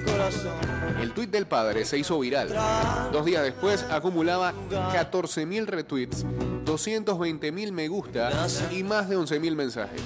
el 1.01 1.15
tuit 1.15 1.31
del 1.31 1.47
padre 1.47 1.87
se 1.87 1.97
hizo 1.97 2.19
viral. 2.19 2.55
Dos 3.11 3.25
días 3.25 3.43
después 3.43 3.83
acumulaba 3.85 4.53
14.000 4.71 5.65
retweets, 5.65 6.27
220.000 6.67 7.73
me 7.73 7.89
gusta 7.89 8.47
y 8.71 8.83
más 8.83 9.09
de 9.09 9.17
11.000 9.17 9.57
mensajes. 9.57 10.03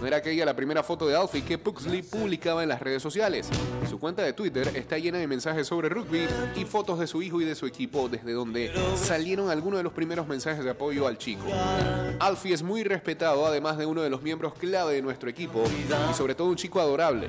No 0.00 0.06
era 0.06 0.18
aquella 0.18 0.44
la 0.44 0.54
primera 0.54 0.82
foto 0.82 1.06
de 1.06 1.16
Alfie 1.16 1.42
que 1.42 1.58
Puxley 1.58 2.02
publicaba 2.02 2.62
en 2.62 2.68
las 2.68 2.80
redes 2.80 3.02
sociales. 3.02 3.48
Su 3.88 3.98
cuenta 3.98 4.22
de 4.22 4.32
Twitter 4.32 4.70
está 4.74 4.96
llena 4.98 5.18
de 5.18 5.26
mensajes 5.26 5.66
sobre 5.66 5.88
rugby 5.88 6.26
y 6.54 6.64
fotos 6.64 7.00
de 7.00 7.06
su 7.06 7.20
hijo 7.20 7.40
y 7.40 7.44
de 7.44 7.54
su 7.54 7.66
equipo, 7.66 8.08
desde 8.08 8.32
donde 8.32 8.72
salieron 8.96 9.50
algunos 9.50 9.78
de 9.78 9.82
los 9.82 9.92
primeros 9.92 10.28
mensajes 10.28 10.64
de 10.64 10.70
apoyo 10.70 11.06
al 11.06 11.18
chico. 11.18 11.44
Alfie 12.20 12.54
es 12.54 12.62
muy 12.62 12.84
respetado, 12.84 13.44
además 13.46 13.76
de 13.76 13.86
uno 13.86 14.02
de 14.02 14.10
los 14.10 14.22
miembros 14.22 14.54
clave 14.54 14.94
de 14.94 15.02
nuestro 15.02 15.28
equipo 15.28 15.64
y 15.64 16.14
sobre 16.14 16.34
todo 16.34 16.48
un 16.48 16.56
chico 16.56 16.80
adorable. 16.80 17.26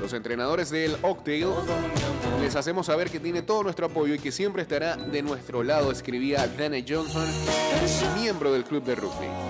Los 0.00 0.12
entrenadores 0.12 0.70
del 0.70 0.96
Oakdale 1.02 1.46
les 2.40 2.56
hacemos 2.56 2.86
saber 2.86 3.10
que 3.10 3.20
tiene 3.20 3.42
todo 3.42 3.62
nuestro 3.62 3.86
apoyo 3.86 4.14
y 4.14 4.18
que 4.18 4.32
siempre 4.32 4.62
estará 4.62 4.96
de 4.96 5.22
nuestro 5.22 5.62
lado, 5.62 5.90
escribía 5.90 6.46
Danny 6.56 6.84
Johnson, 6.88 7.26
miembro 8.16 8.52
del 8.52 8.64
club 8.64 8.84
de 8.84 8.94
rugby. 8.94 9.49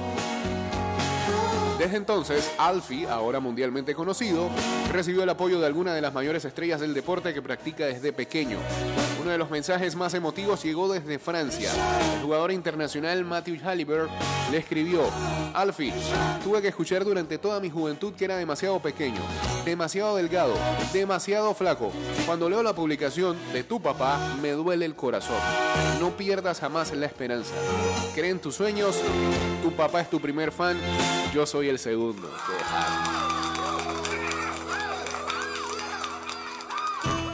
Desde 1.80 1.96
entonces, 1.96 2.52
Alfie, 2.58 3.08
ahora 3.08 3.40
mundialmente 3.40 3.94
conocido, 3.94 4.50
recibió 4.92 5.22
el 5.22 5.30
apoyo 5.30 5.58
de 5.60 5.66
algunas 5.66 5.94
de 5.94 6.02
las 6.02 6.12
mayores 6.12 6.44
estrellas 6.44 6.78
del 6.78 6.92
deporte 6.92 7.32
que 7.32 7.40
practica 7.40 7.86
desde 7.86 8.12
pequeño. 8.12 8.58
Uno 9.18 9.30
de 9.30 9.38
los 9.38 9.50
mensajes 9.50 9.96
más 9.96 10.12
emotivos 10.12 10.62
llegó 10.62 10.92
desde 10.92 11.18
Francia. 11.18 11.70
El 12.16 12.20
jugador 12.22 12.52
internacional 12.52 13.24
Matthew 13.24 13.60
Halliburton 13.64 14.10
le 14.50 14.58
escribió, 14.58 15.00
Alfie, 15.54 15.94
tuve 16.44 16.60
que 16.60 16.68
escuchar 16.68 17.02
durante 17.02 17.38
toda 17.38 17.60
mi 17.60 17.70
juventud 17.70 18.12
que 18.12 18.26
era 18.26 18.36
demasiado 18.36 18.78
pequeño, 18.80 19.22
demasiado 19.64 20.16
delgado, 20.16 20.54
demasiado 20.92 21.54
flaco. 21.54 21.92
Cuando 22.26 22.50
leo 22.50 22.62
la 22.62 22.74
publicación 22.74 23.38
de 23.54 23.64
tu 23.64 23.80
papá, 23.80 24.18
me 24.42 24.50
duele 24.50 24.84
el 24.84 24.96
corazón. 24.96 25.38
No 25.98 26.10
pierdas 26.10 26.60
jamás 26.60 26.92
la 26.92 27.06
esperanza. 27.06 27.54
Cree 28.14 28.30
en 28.30 28.38
tus 28.38 28.56
sueños, 28.56 29.00
tu 29.62 29.72
papá 29.72 30.02
es 30.02 30.10
tu 30.10 30.20
primer 30.20 30.52
fan, 30.52 30.78
yo 31.32 31.46
soy 31.46 31.68
el 31.70 31.78
segundo. 31.78 32.28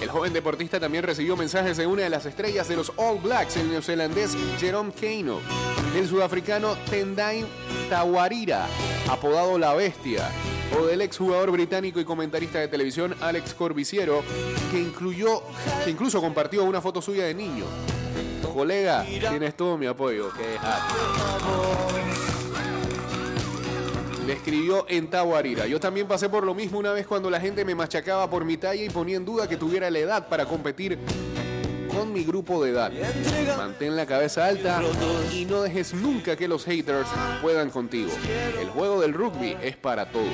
El 0.00 0.10
joven 0.10 0.32
deportista 0.32 0.78
también 0.78 1.02
recibió 1.02 1.36
mensajes 1.36 1.76
de 1.76 1.86
una 1.86 2.02
de 2.02 2.10
las 2.10 2.26
estrellas 2.26 2.68
de 2.68 2.76
los 2.76 2.92
All 2.96 3.18
Blacks, 3.18 3.56
el 3.56 3.70
neozelandés 3.70 4.36
Jerome 4.60 4.92
Keino, 4.92 5.40
del 5.92 6.06
sudafricano 6.06 6.76
Tendai 6.90 7.44
Tawarira, 7.88 8.66
apodado 9.10 9.58
La 9.58 9.74
Bestia, 9.74 10.28
o 10.78 10.86
del 10.86 11.00
exjugador 11.00 11.50
británico 11.50 11.98
y 11.98 12.04
comentarista 12.04 12.58
de 12.58 12.68
televisión 12.68 13.16
Alex 13.20 13.54
Corbiciero, 13.54 14.22
que, 14.70 14.78
incluyó, 14.78 15.42
que 15.84 15.90
incluso 15.90 16.20
compartió 16.20 16.62
una 16.64 16.80
foto 16.80 17.00
suya 17.00 17.24
de 17.24 17.34
niño. 17.34 17.64
Colega, 18.52 19.04
tienes 19.04 19.54
todo 19.56 19.76
mi 19.76 19.86
apoyo. 19.86 20.30
Le 24.26 24.32
escribió 24.32 24.84
en 24.88 25.08
Tahuarira. 25.08 25.66
Yo 25.66 25.78
también 25.78 26.08
pasé 26.08 26.28
por 26.28 26.44
lo 26.44 26.54
mismo 26.54 26.78
una 26.78 26.92
vez 26.92 27.06
cuando 27.06 27.30
la 27.30 27.40
gente 27.40 27.64
me 27.64 27.74
machacaba 27.74 28.28
por 28.28 28.44
mi 28.44 28.56
talla 28.56 28.82
y 28.82 28.90
ponía 28.90 29.16
en 29.16 29.24
duda 29.24 29.48
que 29.48 29.56
tuviera 29.56 29.88
la 29.88 30.00
edad 30.00 30.28
para 30.28 30.46
competir 30.46 30.98
con 31.94 32.12
mi 32.12 32.24
grupo 32.24 32.62
de 32.62 32.72
edad. 32.72 32.92
Mantén 33.56 33.94
la 33.96 34.04
cabeza 34.04 34.46
alta 34.46 34.82
y 35.32 35.44
no 35.44 35.62
dejes 35.62 35.94
nunca 35.94 36.36
que 36.36 36.48
los 36.48 36.64
haters 36.64 37.08
puedan 37.40 37.70
contigo. 37.70 38.10
El 38.60 38.68
juego 38.68 39.00
del 39.00 39.14
rugby 39.14 39.56
es 39.62 39.76
para 39.76 40.10
todos. 40.10 40.26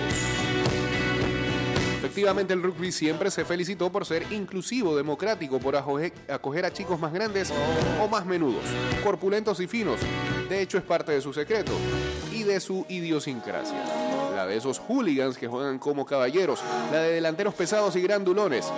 Efectivamente, 2.12 2.52
el 2.52 2.62
rugby 2.62 2.92
siempre 2.92 3.30
se 3.30 3.42
felicitó 3.42 3.90
por 3.90 4.04
ser 4.04 4.30
inclusivo, 4.32 4.94
democrático, 4.94 5.58
por 5.58 5.76
acoger 5.76 6.66
a 6.66 6.70
chicos 6.70 7.00
más 7.00 7.10
grandes 7.10 7.50
o 8.02 8.06
más 8.06 8.26
menudos, 8.26 8.62
corpulentos 9.02 9.60
y 9.60 9.66
finos. 9.66 9.98
De 10.46 10.60
hecho, 10.60 10.76
es 10.76 10.84
parte 10.84 11.12
de 11.12 11.22
su 11.22 11.32
secreto 11.32 11.72
y 12.30 12.42
de 12.42 12.60
su 12.60 12.84
idiosincrasia. 12.90 13.82
La 14.36 14.46
de 14.46 14.58
esos 14.58 14.78
hooligans 14.78 15.38
que 15.38 15.48
juegan 15.48 15.78
como 15.78 16.04
caballeros, 16.04 16.60
la 16.92 17.00
de 17.00 17.14
delanteros 17.14 17.54
pesados 17.54 17.96
y 17.96 18.02
grandulones. 18.02 18.70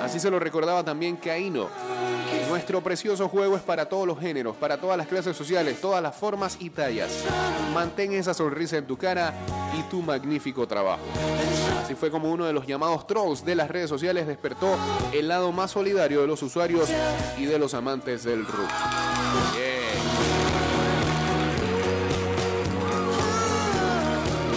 Así 0.00 0.18
se 0.18 0.30
lo 0.30 0.38
recordaba 0.38 0.82
también 0.82 1.16
Caíno. 1.16 1.68
Nuestro 2.58 2.82
precioso 2.82 3.28
juego 3.28 3.54
es 3.54 3.62
para 3.62 3.88
todos 3.88 4.04
los 4.04 4.18
géneros, 4.18 4.56
para 4.56 4.78
todas 4.78 4.98
las 4.98 5.06
clases 5.06 5.36
sociales, 5.36 5.80
todas 5.80 6.02
las 6.02 6.16
formas 6.16 6.56
y 6.58 6.70
tallas. 6.70 7.24
Mantén 7.72 8.12
esa 8.14 8.34
sonrisa 8.34 8.76
en 8.78 8.84
tu 8.84 8.96
cara 8.98 9.32
y 9.78 9.82
tu 9.82 10.02
magnífico 10.02 10.66
trabajo. 10.66 11.04
Así 11.80 11.94
fue 11.94 12.10
como 12.10 12.32
uno 12.32 12.46
de 12.46 12.52
los 12.52 12.66
llamados 12.66 13.06
trolls 13.06 13.44
de 13.44 13.54
las 13.54 13.68
redes 13.68 13.88
sociales 13.88 14.26
despertó 14.26 14.76
el 15.12 15.28
lado 15.28 15.52
más 15.52 15.70
solidario 15.70 16.22
de 16.22 16.26
los 16.26 16.42
usuarios 16.42 16.88
y 17.38 17.44
de 17.44 17.60
los 17.60 17.74
amantes 17.74 18.24
del 18.24 18.44
rock. 18.44 18.70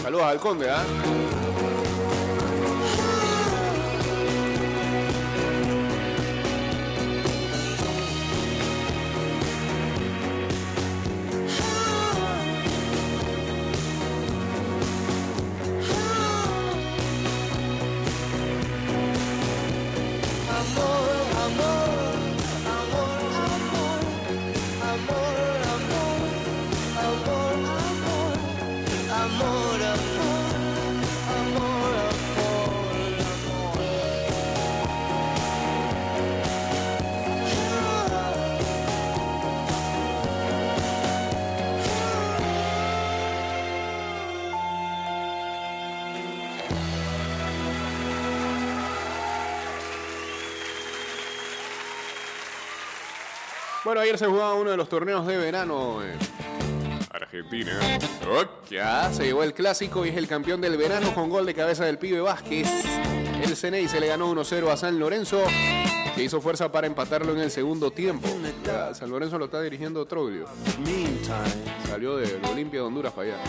Saludos 0.01 0.25
al 0.25 0.39
conde, 0.39 0.71
¿ah? 0.71 0.83
Bueno, 53.91 54.03
ayer 54.03 54.17
se 54.17 54.25
jugaba 54.25 54.53
uno 54.53 54.71
de 54.71 54.77
los 54.77 54.87
torneos 54.87 55.27
de 55.27 55.35
verano 55.35 56.01
en 56.01 56.17
Argentina. 57.11 57.77
ya 58.69 59.11
se 59.11 59.25
llevó 59.25 59.43
el 59.43 59.53
clásico 59.53 60.05
y 60.05 60.09
es 60.11 60.15
el 60.15 60.29
campeón 60.29 60.61
del 60.61 60.77
verano 60.77 61.13
con 61.13 61.29
gol 61.29 61.45
de 61.45 61.53
cabeza 61.53 61.83
del 61.83 61.97
pibe 61.97 62.21
Vázquez. 62.21 62.69
El 63.43 63.53
Ceney 63.57 63.89
se 63.89 63.99
le 63.99 64.07
ganó 64.07 64.33
1-0 64.33 64.69
a 64.69 64.77
San 64.77 64.97
Lorenzo, 64.97 65.43
que 66.15 66.23
hizo 66.23 66.39
fuerza 66.39 66.71
para 66.71 66.87
empatarlo 66.87 67.33
en 67.33 67.39
el 67.39 67.51
segundo 67.51 67.91
tiempo. 67.91 68.29
San 68.93 69.09
Lorenzo 69.09 69.37
lo 69.37 69.43
está 69.43 69.61
dirigiendo 69.61 70.05
Troglio. 70.05 70.45
Salió 71.89 72.15
de 72.15 72.39
Olimpia 72.49 72.79
de 72.79 72.85
Honduras 72.85 73.11
para 73.11 73.33
allá. 73.33 73.43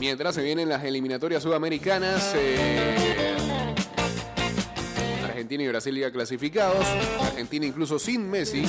Mientras 0.00 0.34
se 0.34 0.42
vienen 0.42 0.68
las 0.68 0.84
eliminatorias 0.84 1.42
sudamericanas, 1.42 2.32
eh, 2.36 3.36
Argentina 5.24 5.64
y 5.64 5.68
Brasil 5.68 5.96
ya 5.98 6.10
clasificados. 6.10 6.86
Argentina 7.22 7.66
incluso 7.66 7.98
sin 7.98 8.30
Messi 8.30 8.64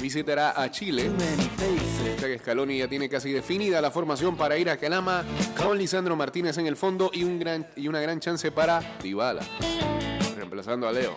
visitará 0.00 0.60
a 0.60 0.70
Chile. 0.70 1.10
Ya 2.20 2.26
que 2.26 2.38
Scaloni 2.38 2.78
ya 2.78 2.88
tiene 2.88 3.08
casi 3.08 3.32
definida 3.32 3.80
la 3.80 3.90
formación 3.90 4.36
para 4.36 4.58
ir 4.58 4.70
a 4.70 4.76
Calama 4.76 5.24
con 5.56 5.78
Lisandro 5.78 6.16
Martínez 6.16 6.58
en 6.58 6.66
el 6.66 6.76
fondo 6.76 7.10
y, 7.12 7.24
un 7.24 7.38
gran, 7.38 7.66
y 7.76 7.88
una 7.88 8.00
gran 8.00 8.18
chance 8.20 8.50
para 8.50 8.80
Dybala, 9.02 9.42
reemplazando 10.36 10.88
a 10.88 10.92
Leo. 10.92 11.16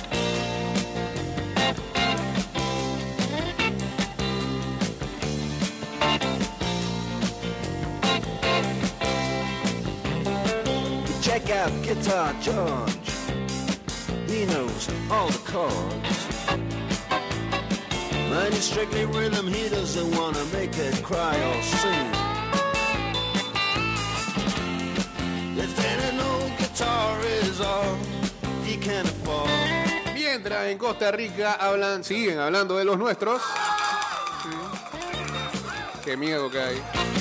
Out 11.51 11.71
Guitar 11.83 12.33
George. 12.41 13.11
He 14.27 14.45
knows 14.45 14.89
all 15.09 15.27
the 15.27 15.51
chords. 15.51 16.47
Mine 18.29 18.53
is 18.53 18.63
strictly 18.63 19.05
rhythm, 19.05 19.47
he 19.47 19.69
doesn't 19.69 20.15
want 20.17 20.35
to 20.35 20.45
make 20.57 20.77
it 20.77 21.03
cry 21.03 21.35
or 21.35 21.61
sing. 21.63 22.31
Mientras 30.31 30.69
en 30.69 30.77
Costa 30.77 31.11
Rica 31.11 31.53
hablan, 31.53 32.05
siguen 32.05 32.39
hablando 32.39 32.77
de 32.77 32.85
los 32.85 32.97
nuestros. 32.97 33.41
Qué 36.05 36.15
miedo 36.15 36.49
que 36.49 36.59
hay. 36.59 37.20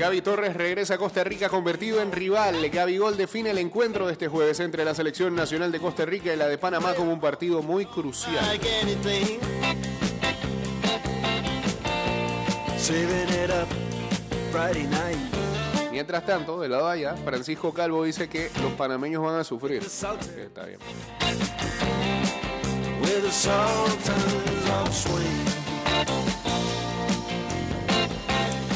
Gaby 0.00 0.20
Torres 0.20 0.54
regresa 0.54 0.94
a 0.94 0.98
Costa 0.98 1.22
Rica 1.22 1.48
convertido 1.48 2.00
en 2.02 2.10
rival. 2.10 2.68
Gaby 2.68 2.98
Gol 2.98 3.16
define 3.16 3.50
el 3.50 3.58
encuentro 3.58 4.06
de 4.06 4.12
este 4.14 4.26
jueves 4.26 4.58
entre 4.58 4.84
la 4.84 4.96
selección 4.96 5.36
nacional 5.36 5.70
de 5.70 5.78
Costa 5.78 6.04
Rica 6.04 6.32
y 6.32 6.36
la 6.36 6.48
de 6.48 6.58
Panamá 6.58 6.94
como 6.94 7.12
un 7.12 7.20
partido 7.20 7.62
muy 7.62 7.86
crucial. 7.86 8.44
Mientras 15.92 16.26
tanto, 16.26 16.60
de 16.60 16.68
lado 16.68 16.88
allá, 16.88 17.14
Francisco 17.24 17.72
Calvo 17.72 18.02
dice 18.02 18.28
que 18.28 18.50
los 18.60 18.72
panameños 18.72 19.22
van 19.22 19.38
a 19.38 19.44
sufrir. 19.44 19.82
Está 20.36 20.64
bien. 20.64 20.78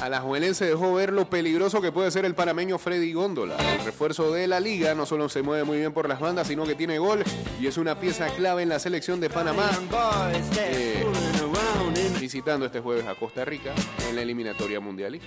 A 0.03 0.09
la 0.09 0.21
Juelense 0.21 0.67
dejó 0.67 0.95
ver 0.95 1.13
lo 1.13 1.29
peligroso 1.31 1.81
que 1.81 1.91
puede 1.91 2.11
ser 2.11 2.25
el 2.25 2.35
panameño 2.35 2.79
Freddy 2.79 3.13
Góndola. 3.13 3.57
El 3.57 3.85
refuerzo 3.85 4.31
de 4.33 4.47
la 4.47 4.61
liga 4.61 4.95
no 4.95 5.07
solo 5.07 5.29
se 5.29 5.43
mueve 5.43 5.65
muy 5.65 5.79
bien 5.79 5.93
por 5.93 6.09
las 6.09 6.21
bandas, 6.21 6.47
sino 6.47 6.65
que 6.65 6.75
tiene 6.75 6.99
gol 6.99 7.25
y 7.61 7.67
es 7.67 7.77
una 7.79 7.99
pieza 7.99 8.29
clave 8.29 8.63
en 8.63 8.69
la 8.69 8.79
selección 8.79 9.21
de 9.21 9.31
Panamá. 9.31 9.71
Eh, 10.59 11.05
visitando 12.21 12.67
este 12.67 12.81
jueves 12.81 13.07
a 13.07 13.15
Costa 13.15 13.45
Rica 13.45 13.73
en 14.09 14.17
la 14.17 14.23
eliminatoria 14.23 14.81
mundialista. 14.81 15.27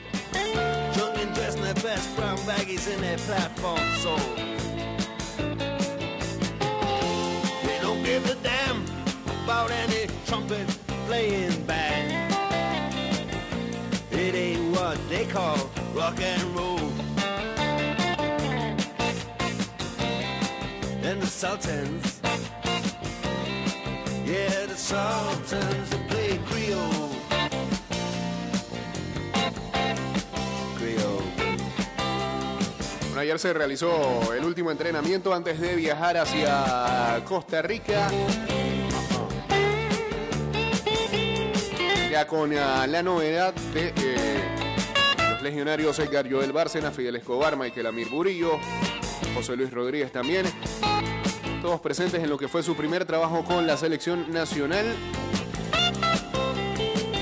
About 9.49 9.71
any 9.71 10.05
trumpet 10.27 10.67
playing 11.07 11.65
band. 11.65 12.31
It 14.11 14.35
ain't 14.35 14.75
what 14.75 14.95
they 15.09 15.25
call 15.25 15.57
rock 15.95 16.21
and 16.21 16.43
roll. 16.55 16.91
And 21.01 21.19
the 21.19 21.25
Sultans, 21.25 22.21
yeah, 24.23 24.67
the 24.67 24.75
Sultans 24.75 25.89
that 25.89 26.07
play 26.07 26.39
Creole. 26.45 27.09
Ayer 33.17 33.37
se 33.37 33.51
realizó 33.51 34.33
el 34.33 34.45
último 34.45 34.71
entrenamiento 34.71 35.33
antes 35.33 35.59
de 35.59 35.75
viajar 35.75 36.17
hacia 36.17 37.21
Costa 37.25 37.61
Rica. 37.61 38.07
Ya 42.19 42.27
con 42.27 42.51
uh, 42.51 42.55
la 42.87 43.01
novedad 43.01 43.53
de 43.73 43.93
eh, 43.95 44.41
Los 45.31 45.41
legionarios 45.41 45.99
Edgar 45.99 46.29
Joel 46.29 46.51
Bárcena, 46.51 46.91
Fidel 46.91 47.15
Escobar, 47.15 47.55
Michael 47.55 47.87
Amir 47.87 48.09
Burillo, 48.09 48.59
José 49.33 49.55
Luis 49.55 49.71
Rodríguez 49.71 50.11
también. 50.11 50.45
Todos 51.61 51.79
presentes 51.79 52.21
en 52.21 52.29
lo 52.29 52.37
que 52.37 52.49
fue 52.49 52.61
su 52.61 52.75
primer 52.75 53.05
trabajo 53.05 53.45
con 53.45 53.65
la 53.65 53.77
selección 53.77 54.33
nacional. 54.33 54.85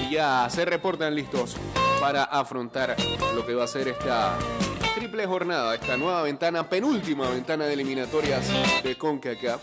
Y 0.02 0.14
ya 0.14 0.48
se 0.50 0.66
reportan 0.66 1.14
listos 1.14 1.58
para 2.00 2.24
afrontar 2.24 2.96
lo 3.36 3.46
que 3.46 3.54
va 3.54 3.66
a 3.66 3.68
ser 3.68 3.90
esta 3.90 4.36
triple 4.96 5.28
jornada, 5.28 5.76
esta 5.76 5.96
nueva 5.98 6.24
ventana, 6.24 6.68
penúltima 6.68 7.30
ventana 7.30 7.66
de 7.66 7.74
eliminatorias 7.74 8.48
de 8.84 8.98
CONCACAF. 8.98 9.62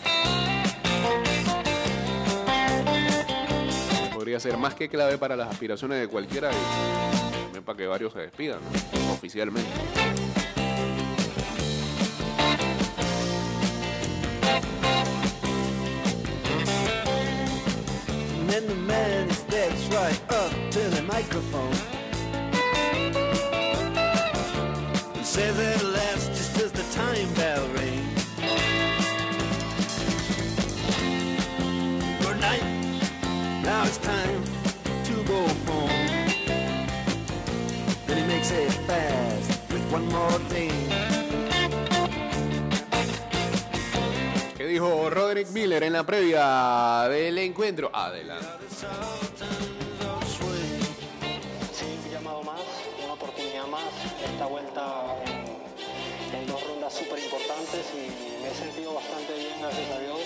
Podría 4.25 4.41
ser 4.41 4.57
más 4.57 4.75
que 4.75 4.89
clave 4.89 5.19
para 5.19 5.37
las 5.37 5.51
aspiraciones 5.51 6.01
de 6.01 6.09
cualquiera 6.09 6.51
y 6.51 7.43
también 7.43 7.63
para 7.63 7.77
que 7.77 7.87
varios 7.87 8.11
se 8.15 8.21
despidan 8.21 8.59
¿no? 9.05 9.13
oficialmente. 9.13 9.69
And 18.91 19.31
steps 19.31 19.89
right 19.89 20.33
up 20.33 20.71
to 20.71 20.81
the 20.89 21.03
microphone. 21.03 21.94
Dijo 44.75 45.09
Roderick 45.09 45.51
Miller 45.51 45.85
en 45.85 45.93
la 45.93 46.03
previa 46.03 47.07
del 47.09 47.39
encuentro? 47.39 47.91
Adelante. 47.95 48.67
Sí, 51.71 51.87
un 52.05 52.11
llamado 52.11 52.43
más, 52.43 52.59
una 53.05 53.13
oportunidad 53.13 53.69
más, 53.69 53.87
esta 54.19 54.47
vuelta 54.47 55.15
en, 56.35 56.47
dos 56.49 56.61
rondas 56.67 56.93
súper 56.93 57.21
importantes 57.23 57.87
y 57.95 58.43
me 58.43 58.51
he 58.51 58.55
sentido 58.55 58.95
bastante 58.95 59.39
bien, 59.39 59.55
gracias 59.61 59.91
a 59.95 59.99
Dios, 60.01 60.21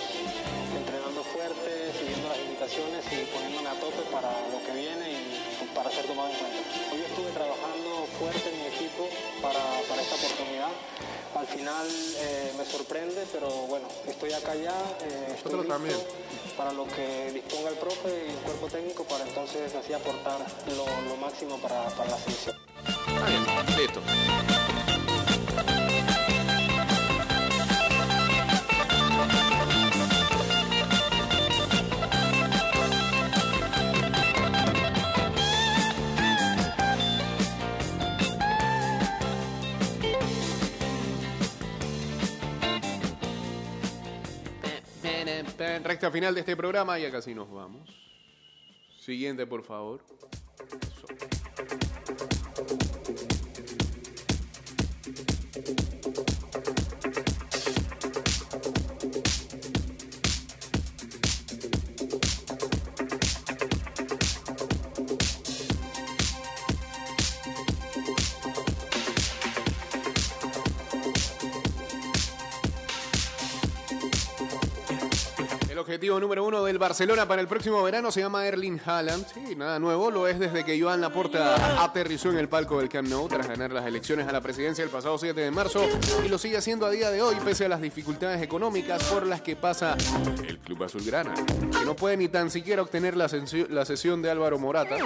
entrenando 0.81 1.23
fuerte, 1.25 1.93
siguiendo 2.01 2.29
las 2.29 2.39
indicaciones 2.39 3.05
y 3.13 3.29
poniéndome 3.29 3.69
a 3.69 3.77
tope 3.77 4.01
para 4.11 4.33
lo 4.49 4.65
que 4.65 4.73
viene 4.73 5.13
y 5.13 5.77
para 5.77 5.91
ser 5.91 6.07
tomado 6.07 6.31
en 6.31 6.37
cuenta. 6.41 6.59
Hoy 6.91 7.05
estuve 7.05 7.31
trabajando 7.37 8.09
fuerte 8.19 8.49
en 8.49 8.57
mi 8.65 8.67
equipo 8.73 9.13
para, 9.43 9.61
para 9.89 10.01
esta 10.01 10.17
oportunidad. 10.17 10.73
Al 11.39 11.47
final 11.47 11.87
eh, 12.19 12.53
me 12.59 12.65
sorprende, 12.65 13.25
pero 13.33 13.49
bueno, 13.69 13.87
estoy 14.09 14.33
acá 14.33 14.57
ya, 14.57 14.75
eh, 15.03 15.35
estoy 15.37 15.69
también. 15.69 15.95
para 16.57 16.73
lo 16.73 16.85
que 16.89 17.31
disponga 17.33 17.71
el 17.71 17.77
profe 17.77 18.27
y 18.27 18.31
el 18.31 18.39
cuerpo 18.39 18.67
técnico 18.67 19.05
para 19.05 19.25
entonces 19.25 19.73
así 19.73 19.93
aportar 19.93 20.41
lo, 20.67 20.85
lo 21.09 21.17
máximo 21.17 21.57
para, 21.59 21.85
para 21.91 22.11
la 22.11 22.19
selección. 22.19 22.57
Bien, 23.25 23.79
listo. 23.79 24.01
Recta 45.99 46.13
final 46.13 46.33
de 46.33 46.41
este 46.43 46.57
programa, 46.57 46.97
ya 46.97 47.11
casi 47.11 47.35
nos 47.35 47.51
vamos. 47.51 47.91
Siguiente, 49.01 49.45
por 49.49 49.65
favor. 49.65 50.01
Objetivo 75.99 76.21
número 76.21 76.45
uno 76.45 76.63
del 76.63 76.79
Barcelona 76.79 77.27
para 77.27 77.41
el 77.41 77.49
próximo 77.49 77.83
verano 77.83 78.13
se 78.13 78.21
llama 78.21 78.47
Erling 78.47 78.81
Haaland. 78.87 79.27
Sí, 79.35 79.57
nada 79.57 79.81
nuevo, 79.81 80.13
lo 80.13 80.29
es 80.29 80.39
desde 80.39 80.65
que 80.65 80.81
Joan 80.81 81.01
Laporta 81.01 81.83
aterrizó 81.83 82.31
en 82.31 82.39
el 82.39 82.49
palco 82.49 82.79
del 82.79 82.89
Camp 82.89 83.09
Nou 83.09 83.27
tras 83.27 83.49
ganar 83.49 83.73
las 83.73 83.85
elecciones 83.85 84.29
a 84.29 84.31
la 84.31 84.41
presidencia 84.41 84.85
el 84.85 84.91
pasado 84.91 85.19
7 85.19 85.41
de 85.41 85.51
marzo 85.51 85.85
y 86.25 86.29
lo 86.29 86.39
sigue 86.39 86.57
haciendo 86.57 86.87
a 86.87 86.91
día 86.91 87.11
de 87.11 87.21
hoy 87.21 87.35
pese 87.45 87.65
a 87.65 87.69
las 87.69 87.81
dificultades 87.81 88.41
económicas 88.41 89.03
por 89.03 89.27
las 89.27 89.41
que 89.41 89.57
pasa 89.57 89.97
el 90.47 90.59
club 90.59 90.85
azulgrana, 90.85 91.35
que 91.35 91.85
no 91.85 91.97
puede 91.97 92.17
ni 92.17 92.29
tan 92.29 92.49
siquiera 92.49 92.81
obtener 92.81 93.17
la, 93.17 93.29
cesión 93.29 94.23
de 94.23 94.31
Álvaro 94.31 94.57
Morata 94.57 94.99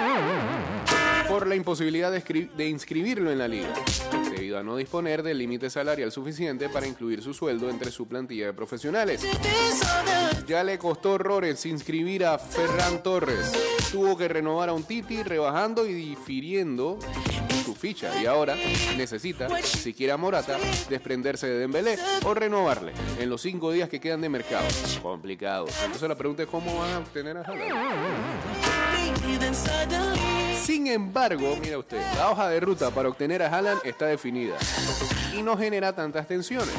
por 1.27 1.47
la 1.47 1.55
imposibilidad 1.55 2.11
de 2.11 2.69
inscribirlo 2.69 3.31
en 3.31 3.39
la 3.39 3.47
liga, 3.47 3.73
debido 4.33 4.57
a 4.57 4.63
no 4.63 4.75
disponer 4.75 5.23
del 5.23 5.37
límite 5.37 5.69
salarial 5.69 6.11
suficiente 6.11 6.69
para 6.69 6.87
incluir 6.87 7.21
su 7.21 7.33
sueldo 7.33 7.69
entre 7.69 7.91
su 7.91 8.07
plantilla 8.07 8.47
de 8.47 8.53
profesionales. 8.53 9.25
Ya 10.47 10.63
le 10.63 10.77
costó 10.77 11.13
horrores 11.13 11.65
inscribir 11.65 12.25
a 12.25 12.37
Ferran 12.37 13.03
Torres. 13.03 13.51
Tuvo 13.91 14.17
que 14.17 14.27
renovar 14.27 14.69
a 14.69 14.73
un 14.73 14.83
Titi 14.83 15.23
rebajando 15.23 15.85
y 15.85 15.93
difiriendo 15.93 16.99
su 17.63 17.75
ficha 17.75 18.11
y 18.21 18.25
ahora 18.25 18.55
necesita, 18.97 19.47
si 19.61 19.93
quiere 19.93 20.11
a 20.13 20.17
Morata, 20.17 20.57
desprenderse 20.89 21.47
de 21.47 21.59
Dembélé 21.59 21.97
o 22.25 22.33
renovarle 22.33 22.91
en 23.19 23.29
los 23.29 23.41
cinco 23.41 23.71
días 23.71 23.87
que 23.87 24.01
quedan 24.01 24.21
de 24.21 24.29
mercado. 24.29 24.67
Complicado. 25.01 25.67
Entonces 25.85 26.09
la 26.09 26.15
pregunta 26.15 26.43
es 26.43 26.49
cómo 26.49 26.77
van 26.79 26.91
a 26.91 26.99
obtener 26.99 27.37
a 27.37 27.41
Haaland. 27.41 27.71
Sin 30.63 30.87
embargo, 30.87 31.57
mira 31.61 31.77
usted, 31.77 32.01
la 32.15 32.31
hoja 32.31 32.47
de 32.47 32.61
ruta 32.61 32.89
para 32.89 33.09
obtener 33.09 33.43
a 33.43 33.47
Haaland 33.47 33.81
está 33.83 34.05
definida 34.05 34.55
y 35.37 35.41
no 35.41 35.57
genera 35.57 35.93
tantas 35.93 36.25
tensiones. 36.25 36.73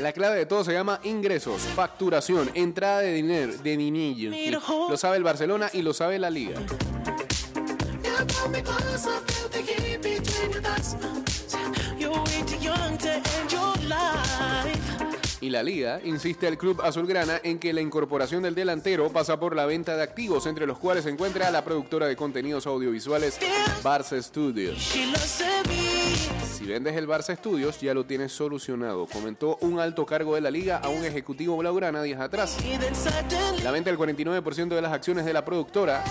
La 0.00 0.12
clave 0.12 0.36
de 0.36 0.46
todo 0.46 0.62
se 0.62 0.72
llama 0.72 1.00
ingresos, 1.02 1.62
facturación, 1.62 2.48
entrada 2.54 3.00
de 3.00 3.12
dinero, 3.14 3.52
de 3.56 3.76
dinillo. 3.76 4.30
Lo 4.88 4.96
sabe 4.96 5.16
el 5.16 5.24
Barcelona 5.24 5.68
y 5.72 5.82
lo 5.82 5.92
sabe 5.92 6.16
la 6.20 6.30
liga. 6.30 6.60
Y 15.40 15.50
la 15.50 15.62
liga 15.62 16.00
insiste 16.02 16.46
al 16.46 16.56
club 16.56 16.80
azulgrana 16.82 17.40
en 17.42 17.58
que 17.58 17.72
la 17.72 17.80
incorporación 17.80 18.42
del 18.42 18.54
delantero 18.54 19.10
pasa 19.10 19.38
por 19.38 19.54
la 19.54 19.66
venta 19.66 19.96
de 19.96 20.02
activos, 20.02 20.46
entre 20.46 20.66
los 20.66 20.78
cuales 20.78 21.04
se 21.04 21.10
encuentra 21.10 21.50
la 21.50 21.64
productora 21.64 22.06
de 22.06 22.16
contenidos 22.16 22.66
audiovisuales 22.66 23.38
Barça 23.82 24.20
Studios. 24.22 24.94
Si 26.56 26.64
vendes 26.64 26.96
el 26.96 27.06
Barça 27.06 27.36
Studios, 27.36 27.80
ya 27.80 27.92
lo 27.92 28.06
tienes 28.06 28.32
solucionado, 28.32 29.06
comentó 29.06 29.58
un 29.60 29.78
alto 29.78 30.06
cargo 30.06 30.34
de 30.34 30.40
la 30.40 30.50
liga 30.50 30.78
a 30.78 30.88
un 30.88 31.04
ejecutivo 31.04 31.56
blaugrana 31.56 32.02
días 32.02 32.20
atrás. 32.20 32.56
La 33.62 33.70
venta 33.70 33.90
del 33.90 33.98
49% 33.98 34.68
de 34.68 34.82
las 34.82 34.92
acciones 34.92 35.24
de 35.24 35.32
la 35.32 35.44
productora 35.44 36.02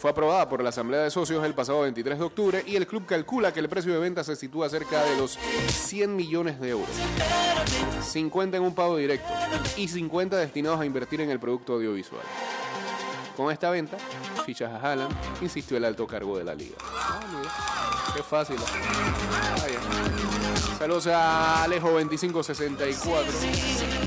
fue 0.00 0.10
aprobada 0.10 0.48
por 0.48 0.62
la 0.62 0.70
Asamblea 0.70 1.02
de 1.02 1.10
Socios 1.10 1.44
el 1.44 1.52
pasado 1.52 1.82
23 1.82 2.18
de 2.18 2.24
octubre 2.24 2.64
y 2.66 2.76
el 2.76 2.86
club 2.86 3.04
calcula 3.04 3.52
que 3.52 3.60
el 3.60 3.68
precio 3.68 3.92
de 3.92 3.98
venta 3.98 4.24
se 4.24 4.34
sitúa 4.34 4.70
cerca 4.70 5.04
de 5.04 5.14
los 5.18 5.32
100 5.32 6.16
millones 6.16 6.58
de 6.58 6.70
euros. 6.70 6.88
50 8.00 8.56
en 8.56 8.62
un 8.62 8.74
pago 8.74 8.96
directo 8.96 9.28
y 9.76 9.88
50 9.88 10.38
destinados 10.38 10.80
a 10.80 10.86
invertir 10.86 11.20
en 11.20 11.28
el 11.28 11.38
producto 11.38 11.74
audiovisual. 11.74 12.22
Con 13.36 13.52
esta 13.52 13.70
venta, 13.70 13.98
fichas 14.46 14.72
a 14.72 14.78
Haaland, 14.78 15.14
insistió 15.42 15.76
el 15.76 15.84
alto 15.84 16.06
cargo 16.06 16.38
de 16.38 16.44
la 16.44 16.54
liga. 16.54 16.76
Ah, 16.82 18.14
Qué 18.16 18.22
fácil. 18.22 18.56
¿eh? 18.56 19.78
Saludos 20.78 21.08
a 21.08 21.66
Alejo2564. 21.66 23.99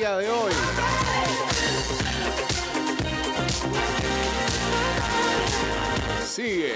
Día 0.00 0.16
de 0.16 0.30
hoy? 0.30 0.52
Sigue 6.24 6.74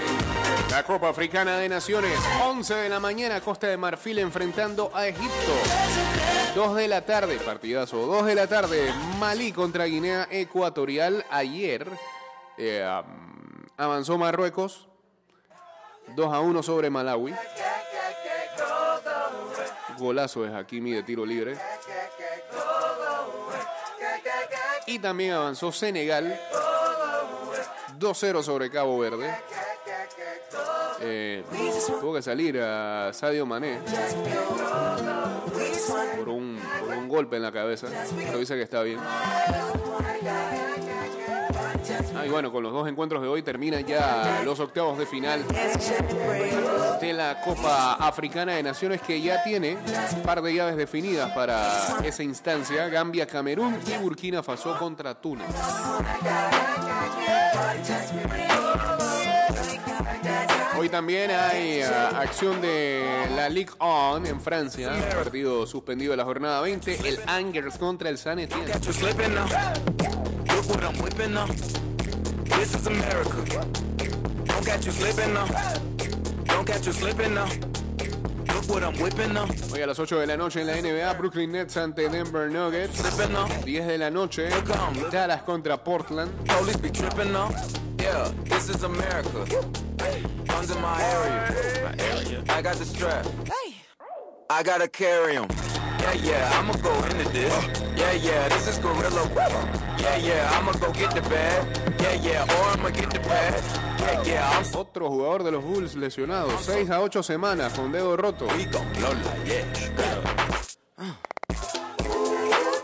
la 0.71 0.83
Copa 0.83 1.09
Africana 1.09 1.57
de 1.57 1.71
Naciones. 1.71 2.19
11 2.45 2.75
de 2.75 2.89
la 2.91 3.01
mañana, 3.01 3.41
Costa 3.41 3.67
de 3.69 3.79
Marfil 3.79 4.19
enfrentando 4.19 4.91
a 4.95 5.07
Egipto. 5.07 5.53
2 6.55 6.77
de 6.77 6.87
la 6.87 7.07
tarde, 7.07 7.37
partidazo. 7.37 7.97
2 8.05 8.27
de 8.27 8.35
la 8.35 8.47
tarde, 8.47 8.93
Malí 9.19 9.53
contra 9.53 9.87
Guinea 9.87 10.29
Ecuatorial. 10.31 11.25
Ayer 11.31 11.89
eh, 12.59 12.87
avanzó 13.79 14.19
Marruecos. 14.19 14.87
2 16.15 16.35
a 16.35 16.41
1 16.41 16.63
sobre 16.63 16.91
Malawi. 16.91 17.35
Golazo 19.97 20.45
es 20.45 20.53
Hakimi 20.53 20.93
de 20.93 21.03
tiro 21.03 21.25
libre. 21.25 21.57
Y 24.95 25.01
también 25.01 25.33
avanzó 25.33 25.73
Senegal 25.73 26.41
2-0 27.99 28.45
sobre 28.45 28.71
Cabo 28.71 28.97
Verde. 28.97 29.29
Eh, 31.01 31.43
tuvo 32.01 32.15
que 32.15 32.23
salir 32.23 32.61
a 32.61 33.13
Sadio 33.13 33.45
Mané 33.45 33.81
por 36.17 36.29
un, 36.29 36.61
por 36.79 36.97
un 36.97 37.09
golpe 37.09 37.35
en 37.35 37.43
la 37.43 37.51
cabeza. 37.51 37.89
Pero 38.17 38.39
dice 38.39 38.55
que 38.55 38.63
está 38.63 38.83
bien. 38.83 39.01
Ah, 42.17 42.25
bueno, 42.29 42.53
con 42.53 42.63
los 42.63 42.73
dos 42.73 42.89
encuentros 42.89 43.23
de 43.23 43.29
hoy 43.29 43.43
terminan 43.43 43.85
ya 43.85 44.43
los 44.45 44.61
octavos 44.61 44.99
de 44.99 45.07
final 45.07 45.45
de 47.01 47.13
la 47.13 47.41
Copa 47.41 47.95
Africana 47.95 48.53
de 48.53 48.63
Naciones 48.63 49.01
que 49.01 49.21
ya 49.21 49.43
tiene 49.43 49.77
un 50.15 50.23
par 50.23 50.43
de 50.43 50.55
llaves 50.55 50.77
definidas 50.77 51.31
para 51.33 51.99
esa 52.05 52.23
instancia. 52.23 52.89
Gambia, 52.89 53.27
Camerún 53.27 53.79
y 53.87 54.03
Burkina 54.03 54.43
Faso 54.43 54.79
contra 54.79 55.15
Túnez. 55.15 55.47
Hoy 60.77 60.89
también 60.89 61.31
hay 61.31 61.83
uh, 61.83 62.17
acción 62.17 62.61
de 62.61 63.27
la 63.37 63.49
Ligue 63.49 63.73
1 63.81 64.27
en 64.27 64.41
Francia. 64.41 64.93
Partido 65.15 65.67
suspendido 65.67 66.11
de 66.11 66.17
la 66.17 66.25
jornada 66.25 66.61
20. 66.61 67.09
El 67.09 67.19
Angers 67.27 67.79
contra 67.79 68.09
el 68.09 68.19
San 68.19 68.39
Etienne. 68.39 68.73
This 72.57 72.75
is 72.75 72.87
America. 72.87 73.45
Don't 74.47 74.65
catch 74.65 74.87
you 74.87 74.93
slipping 74.93 75.35
now. 75.35 75.47
Don't 76.45 76.67
catch 76.67 76.87
you 76.87 76.93
slipping 76.93 77.35
now. 77.35 77.49
Look 78.55 78.69
what 78.69 78.83
I'm 78.83 78.95
whipping 78.99 79.33
now. 79.35 79.47
Hoy 79.71 79.83
a 79.83 79.87
las 79.87 79.99
8 79.99 80.21
de 80.21 80.27
la 80.27 80.37
noche 80.37 80.61
en 80.61 80.67
la 80.67 80.75
NBA, 80.75 81.15
Brooklyn 81.19 81.53
Nets 81.53 81.77
ante 81.77 82.09
Denver 82.09 82.49
Nuggets. 82.51 83.03
10 83.65 83.87
de 83.87 83.99
la 83.99 84.11
noche, 84.11 84.49
Dallas 85.11 85.43
contra 85.43 85.77
Portland. 85.77 86.31
Police 86.47 86.77
be 86.77 86.91
tripping 86.91 87.33
now. 87.33 87.51
Yeah, 87.99 88.31
this 88.45 88.69
is 88.69 88.85
America. 88.85 89.45
Guns 90.47 90.71
in 90.71 90.81
my 90.81 91.03
area. 91.03 91.85
My 91.85 92.05
area. 92.05 92.43
I 92.49 92.63
got 92.63 92.77
the 92.77 92.85
strap. 92.85 93.27
Hey. 93.47 93.75
I 94.49 94.63
gotta 94.63 94.89
carry 94.89 95.37
'em. 95.37 95.49
Yeah, 96.01 96.13
yeah, 96.23 96.59
I'ma 96.59 96.75
go 96.83 96.93
into 97.05 97.29
this. 97.33 97.53
Yeah, 97.97 98.13
yeah, 98.13 98.49
this 98.49 98.69
is 98.69 98.79
Gorilla. 98.79 99.84
Yeah, 100.05 100.19
yeah, 100.19 100.59
I'ma 100.59 100.73
go 100.73 100.93
get 100.93 101.15
the 101.15 101.23
bag. 101.23 101.65
Yeah, 101.99 102.15
yeah, 102.23 102.43
or 102.45 102.77
I'ma 102.77 102.91
get 102.91 103.09
the 103.11 103.21
bag. 103.21 103.63
Yeah, 104.01 104.23
yeah, 104.23 104.51
I'm... 104.51 104.77
Otro 104.77 105.09
jugador 105.09 105.43
de 105.45 105.51
los 105.51 105.65
Bulls 105.65 105.95
lesionado. 105.95 106.51
6 106.59 106.91
a 106.91 107.01
8 107.01 107.23
semanas 107.23 107.73
con 107.73 107.91
dedo 107.91 108.15
roto. 108.15 108.47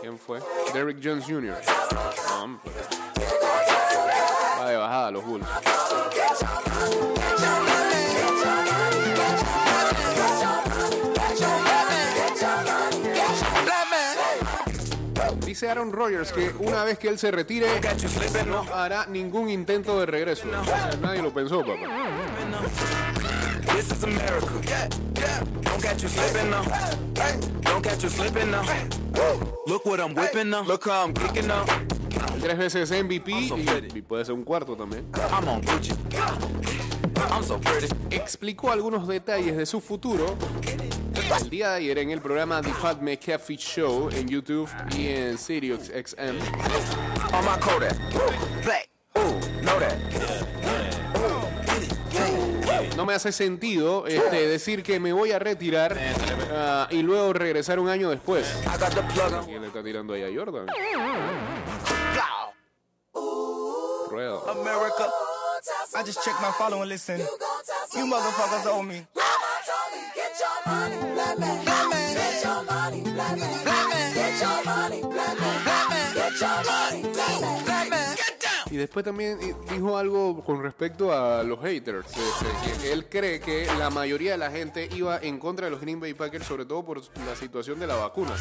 ¿Quién 0.01 0.17
fue? 0.17 0.39
Derrick 0.73 0.97
Jones 0.99 1.25
Jr. 1.25 1.61
Va 4.59 4.69
de 4.69 4.77
bajada 4.77 5.11
los 5.11 5.23
Bulls. 5.23 5.45
Dice 15.61 15.69
Aaron 15.69 15.91
Rodgers 15.91 16.31
que 16.31 16.51
una 16.57 16.83
vez 16.83 16.97
que 16.97 17.07
él 17.07 17.19
se 17.19 17.29
retire 17.29 17.67
no 18.47 18.61
hará 18.73 19.05
ningún 19.05 19.47
intento 19.47 19.99
de 19.99 20.07
regreso. 20.07 20.47
nadie 20.99 21.21
lo 21.21 21.31
pensó, 21.31 21.59
papá. 21.59 21.81
Tres 32.41 32.57
veces 32.57 32.91
MVP 32.91 33.31
y, 33.95 34.01
puede 34.01 34.25
ser 34.25 34.33
un 34.33 34.43
cuarto 34.43 34.75
también. 34.75 35.05
Explicó 38.09 38.71
algunos 38.71 39.07
detalles 39.07 39.57
de 39.57 39.65
su 39.65 39.81
futuro 39.81 40.37
el 41.39 41.49
día 41.49 41.71
de 41.71 41.75
ayer 41.77 41.97
en 41.99 42.11
el 42.11 42.21
programa 42.21 42.61
The 42.61 42.73
Fat 42.73 43.01
McAfee 43.01 43.57
Show 43.57 44.09
en 44.11 44.27
YouTube 44.27 44.69
y 44.97 45.07
en 45.07 45.37
Sirius 45.37 45.85
XM. 45.87 46.37
No 52.97 53.05
me 53.05 53.13
hace 53.13 53.31
sentido 53.31 54.05
este, 54.07 54.47
decir 54.47 54.83
que 54.83 54.99
me 54.99 55.13
voy 55.13 55.31
a 55.31 55.39
retirar 55.39 55.93
uh, 55.93 56.93
y 56.93 57.01
luego 57.01 57.33
regresar 57.33 57.79
un 57.79 57.89
año 57.89 58.09
después. 58.09 58.45
¿Quién 59.45 59.61
le 59.61 59.67
está 59.67 59.83
tirando 59.83 60.13
ahí 60.13 60.23
a 60.23 60.29
Jordan? 60.37 60.67
Rueda. 64.11 64.39
America. 64.51 65.09
I 65.95 66.03
just 66.03 66.23
checked 66.23 66.41
my 66.41 66.51
follow 66.51 66.81
and 66.81 66.89
listen. 66.89 67.19
You 67.19 68.05
motherfuckers 68.05 68.65
owe 68.65 68.83
me. 68.83 69.07
Y 78.69 78.77
después 78.77 79.03
también 79.03 79.37
dijo 79.69 79.97
algo 79.97 80.43
con 80.45 80.63
respecto 80.63 81.11
a 81.11 81.43
los 81.43 81.59
haters. 81.61 82.07
Este, 82.07 82.79
que 82.81 82.93
él 82.93 83.09
cree 83.09 83.39
que 83.39 83.65
la 83.77 83.89
mayoría 83.89 84.31
de 84.31 84.37
la 84.37 84.49
gente 84.49 84.87
iba 84.93 85.19
en 85.19 85.39
contra 85.39 85.65
de 85.65 85.71
los 85.71 85.81
Green 85.81 85.99
Bay 85.99 86.13
Packers, 86.13 86.45
sobre 86.45 86.65
todo 86.65 86.83
por 86.83 87.01
la 87.25 87.35
situación 87.35 87.79
de 87.79 87.87
la 87.87 87.95
vacuna. 87.95 88.31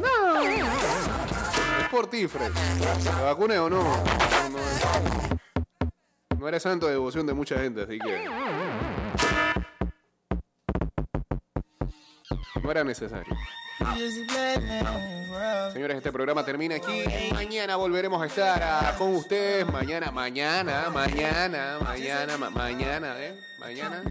No. 0.00 1.35
Por 1.90 2.08
ti, 2.08 2.26
Fred. 2.26 2.52
¿La 3.04 3.22
vacune 3.22 3.58
o 3.58 3.70
no? 3.70 3.82
No, 3.82 4.58
no, 6.38 6.48
eres 6.48 6.62
santo 6.62 6.86
de 6.86 6.92
devoción 6.92 7.26
de 7.26 7.34
mucha 7.34 7.58
gente, 7.58 7.82
así 7.82 7.98
que. 7.98 8.24
No 12.62 12.70
era 12.70 12.84
necesario. 12.84 13.36
Señores, 15.72 15.96
este 15.98 16.12
programa 16.12 16.44
termina 16.44 16.76
aquí. 16.76 17.04
Mañana 17.32 17.76
volveremos 17.76 18.20
a 18.22 18.26
estar 18.26 18.62
ah, 18.62 18.94
con 18.98 19.14
ustedes. 19.14 19.70
Mañana, 19.70 20.10
mañana, 20.10 20.90
mañana, 20.90 21.78
mañana, 21.80 22.36
mañana, 22.50 23.14
¿eh? 23.18 23.38
Mañana. 23.60 24.02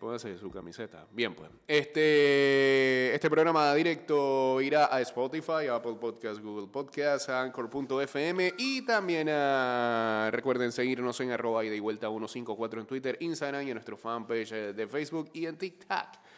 Póngase 0.00 0.36
su 0.38 0.50
camiseta. 0.50 1.06
Bien, 1.12 1.34
pues. 1.34 1.50
Este, 1.68 3.14
este 3.14 3.30
programa 3.30 3.74
directo 3.74 4.60
irá 4.60 4.92
a 4.92 5.00
Spotify, 5.02 5.68
Apple 5.70 5.96
Podcasts, 6.00 6.40
Google 6.42 6.66
Podcasts, 6.66 7.28
Anchor.fm 7.28 8.54
y 8.56 8.82
también 8.84 9.28
a, 9.30 10.30
recuerden 10.32 10.72
seguirnos 10.72 11.20
en 11.20 11.30
arroba 11.30 11.64
y 11.64 11.68
de 11.68 11.78
vuelta 11.78 12.08
154 12.08 12.80
en 12.80 12.86
Twitter, 12.86 13.16
Instagram 13.20 13.66
y 13.66 13.70
en 13.70 13.74
nuestro 13.74 13.96
fanpage 13.96 14.50
de 14.74 14.86
Facebook 14.88 15.30
y 15.34 15.46
en 15.46 15.56
TikTok. 15.56 16.29